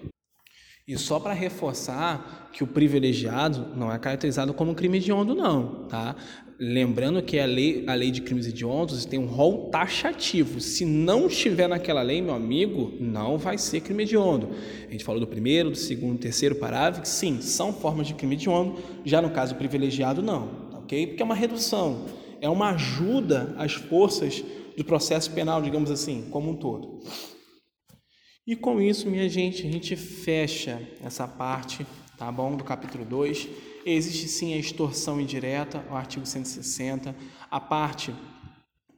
E 0.88 0.98
só 0.98 1.20
para 1.20 1.32
reforçar 1.32 2.50
que 2.52 2.64
o 2.64 2.66
privilegiado 2.66 3.76
não 3.76 3.92
é 3.92 3.98
caracterizado 3.98 4.52
como 4.52 4.74
crime 4.74 4.98
hediondo, 4.98 5.34
não, 5.34 5.86
tá? 5.86 6.16
Lembrando 6.58 7.22
que 7.22 7.38
a 7.38 7.46
lei, 7.46 7.84
a 7.86 7.94
lei 7.94 8.10
de 8.10 8.20
crimes 8.20 8.46
hediondos 8.46 9.04
tem 9.04 9.18
um 9.18 9.26
rol 9.26 9.70
taxativo. 9.70 10.60
Se 10.60 10.84
não 10.84 11.26
estiver 11.26 11.68
naquela 11.68 12.02
lei, 12.02 12.20
meu 12.20 12.34
amigo, 12.34 12.92
não 12.98 13.38
vai 13.38 13.56
ser 13.56 13.80
crime 13.82 14.02
hediondo. 14.02 14.48
A 14.88 14.90
gente 14.90 15.04
falou 15.04 15.20
do 15.20 15.26
primeiro, 15.26 15.70
do 15.70 15.76
segundo, 15.76 16.14
do 16.14 16.18
terceiro 16.18 16.56
parágrafo, 16.56 17.06
sim, 17.06 17.40
são 17.40 17.72
formas 17.72 18.08
de 18.08 18.14
crime 18.14 18.34
hediondo. 18.34 18.78
Já 19.04 19.22
no 19.22 19.30
caso 19.30 19.54
privilegiado, 19.54 20.20
não, 20.20 20.48
tá 20.70 20.78
ok? 20.78 21.06
Porque 21.06 21.22
é 21.22 21.24
uma 21.24 21.34
redução, 21.34 22.04
é 22.40 22.48
uma 22.48 22.70
ajuda 22.70 23.54
às 23.58 23.72
forças 23.72 24.42
do 24.76 24.84
processo 24.84 25.30
penal, 25.32 25.60
digamos 25.60 25.90
assim, 25.90 26.28
como 26.30 26.50
um 26.50 26.56
todo. 26.56 27.00
E 28.46 28.56
com 28.56 28.80
isso, 28.80 29.08
minha 29.08 29.28
gente, 29.28 29.66
a 29.66 29.70
gente 29.70 29.94
fecha 29.94 30.80
essa 31.04 31.28
parte, 31.28 31.86
tá 32.16 32.32
bom, 32.32 32.56
do 32.56 32.64
capítulo 32.64 33.04
2. 33.04 33.48
Existe 33.84 34.28
sim 34.28 34.54
a 34.54 34.56
extorsão 34.56 35.20
indireta, 35.20 35.84
o 35.90 35.94
artigo 35.94 36.26
160. 36.26 37.14
A 37.50 37.60
parte 37.60 38.14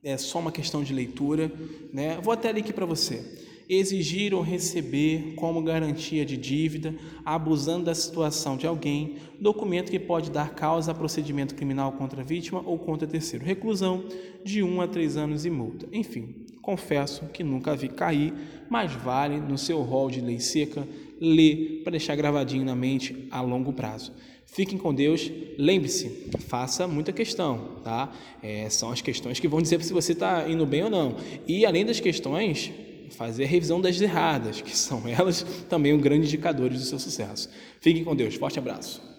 é 0.03 0.17
só 0.17 0.39
uma 0.39 0.51
questão 0.51 0.83
de 0.83 0.93
leitura, 0.93 1.53
né? 1.93 2.19
Vou 2.23 2.33
até 2.33 2.51
ler 2.51 2.61
aqui 2.61 2.73
para 2.73 2.87
você. 2.87 3.52
Exigir 3.68 4.35
ou 4.35 4.42
receber 4.42 5.35
como 5.37 5.62
garantia 5.62 6.25
de 6.25 6.37
dívida, 6.37 6.94
abusando 7.25 7.85
da 7.85 7.94
situação 7.94 8.57
de 8.57 8.66
alguém, 8.66 9.16
documento 9.40 9.90
que 9.90 9.98
pode 9.98 10.31
dar 10.31 10.55
causa 10.55 10.92
a 10.92 10.94
procedimento 10.94 11.55
criminal 11.55 11.92
contra 11.92 12.22
a 12.22 12.25
vítima 12.25 12.62
ou 12.64 12.79
contra 12.79 13.07
terceiro. 13.07 13.44
Reclusão 13.44 14.05
de 14.44 14.62
1 14.62 14.66
um 14.66 14.81
a 14.81 14.88
3 14.88 15.16
anos 15.16 15.44
e 15.44 15.51
multa. 15.51 15.88
Enfim, 15.92 16.35
confesso 16.61 17.27
que 17.27 17.42
nunca 17.42 17.75
vi 17.75 17.88
cair, 17.88 18.33
mas 18.70 18.92
vale 18.92 19.38
no 19.38 19.59
seu 19.59 19.83
rol 19.83 20.11
de 20.11 20.20
lei 20.20 20.40
seca 20.40 20.87
ler 21.20 21.83
para 21.83 21.92
deixar 21.92 22.16
gravadinho 22.16 22.64
na 22.64 22.75
mente 22.75 23.29
a 23.31 23.40
longo 23.40 23.72
prazo. 23.72 24.12
Fiquem 24.53 24.77
com 24.77 24.94
Deus. 24.94 25.31
Lembre-se, 25.57 26.29
faça 26.40 26.87
muita 26.87 27.11
questão, 27.11 27.79
tá? 27.83 28.12
É, 28.42 28.68
são 28.68 28.90
as 28.90 29.01
questões 29.01 29.40
que 29.40 29.48
vão 29.48 29.62
dizer 29.62 29.83
se 29.83 29.94
você 29.94 30.12
está 30.12 30.46
indo 30.46 30.66
bem 30.66 30.85
ou 30.85 30.90
não. 30.90 31.16
E 31.48 31.64
além 31.64 31.87
das 31.87 32.01
questões, 32.01 32.70
fazer 33.12 33.44
a 33.44 33.46
revisão 33.46 33.81
das 33.81 34.01
erradas, 34.01 34.61
que 34.61 34.77
são 34.77 35.07
elas 35.07 35.42
também 35.68 35.92
um 35.92 36.01
grande 36.01 36.27
indicador 36.27 36.70
do 36.70 36.79
seu 36.79 36.98
sucesso. 36.98 37.48
Fiquem 37.81 38.05
com 38.05 38.16
Deus. 38.16 38.35
Forte 38.35 38.59
abraço. 38.59 39.12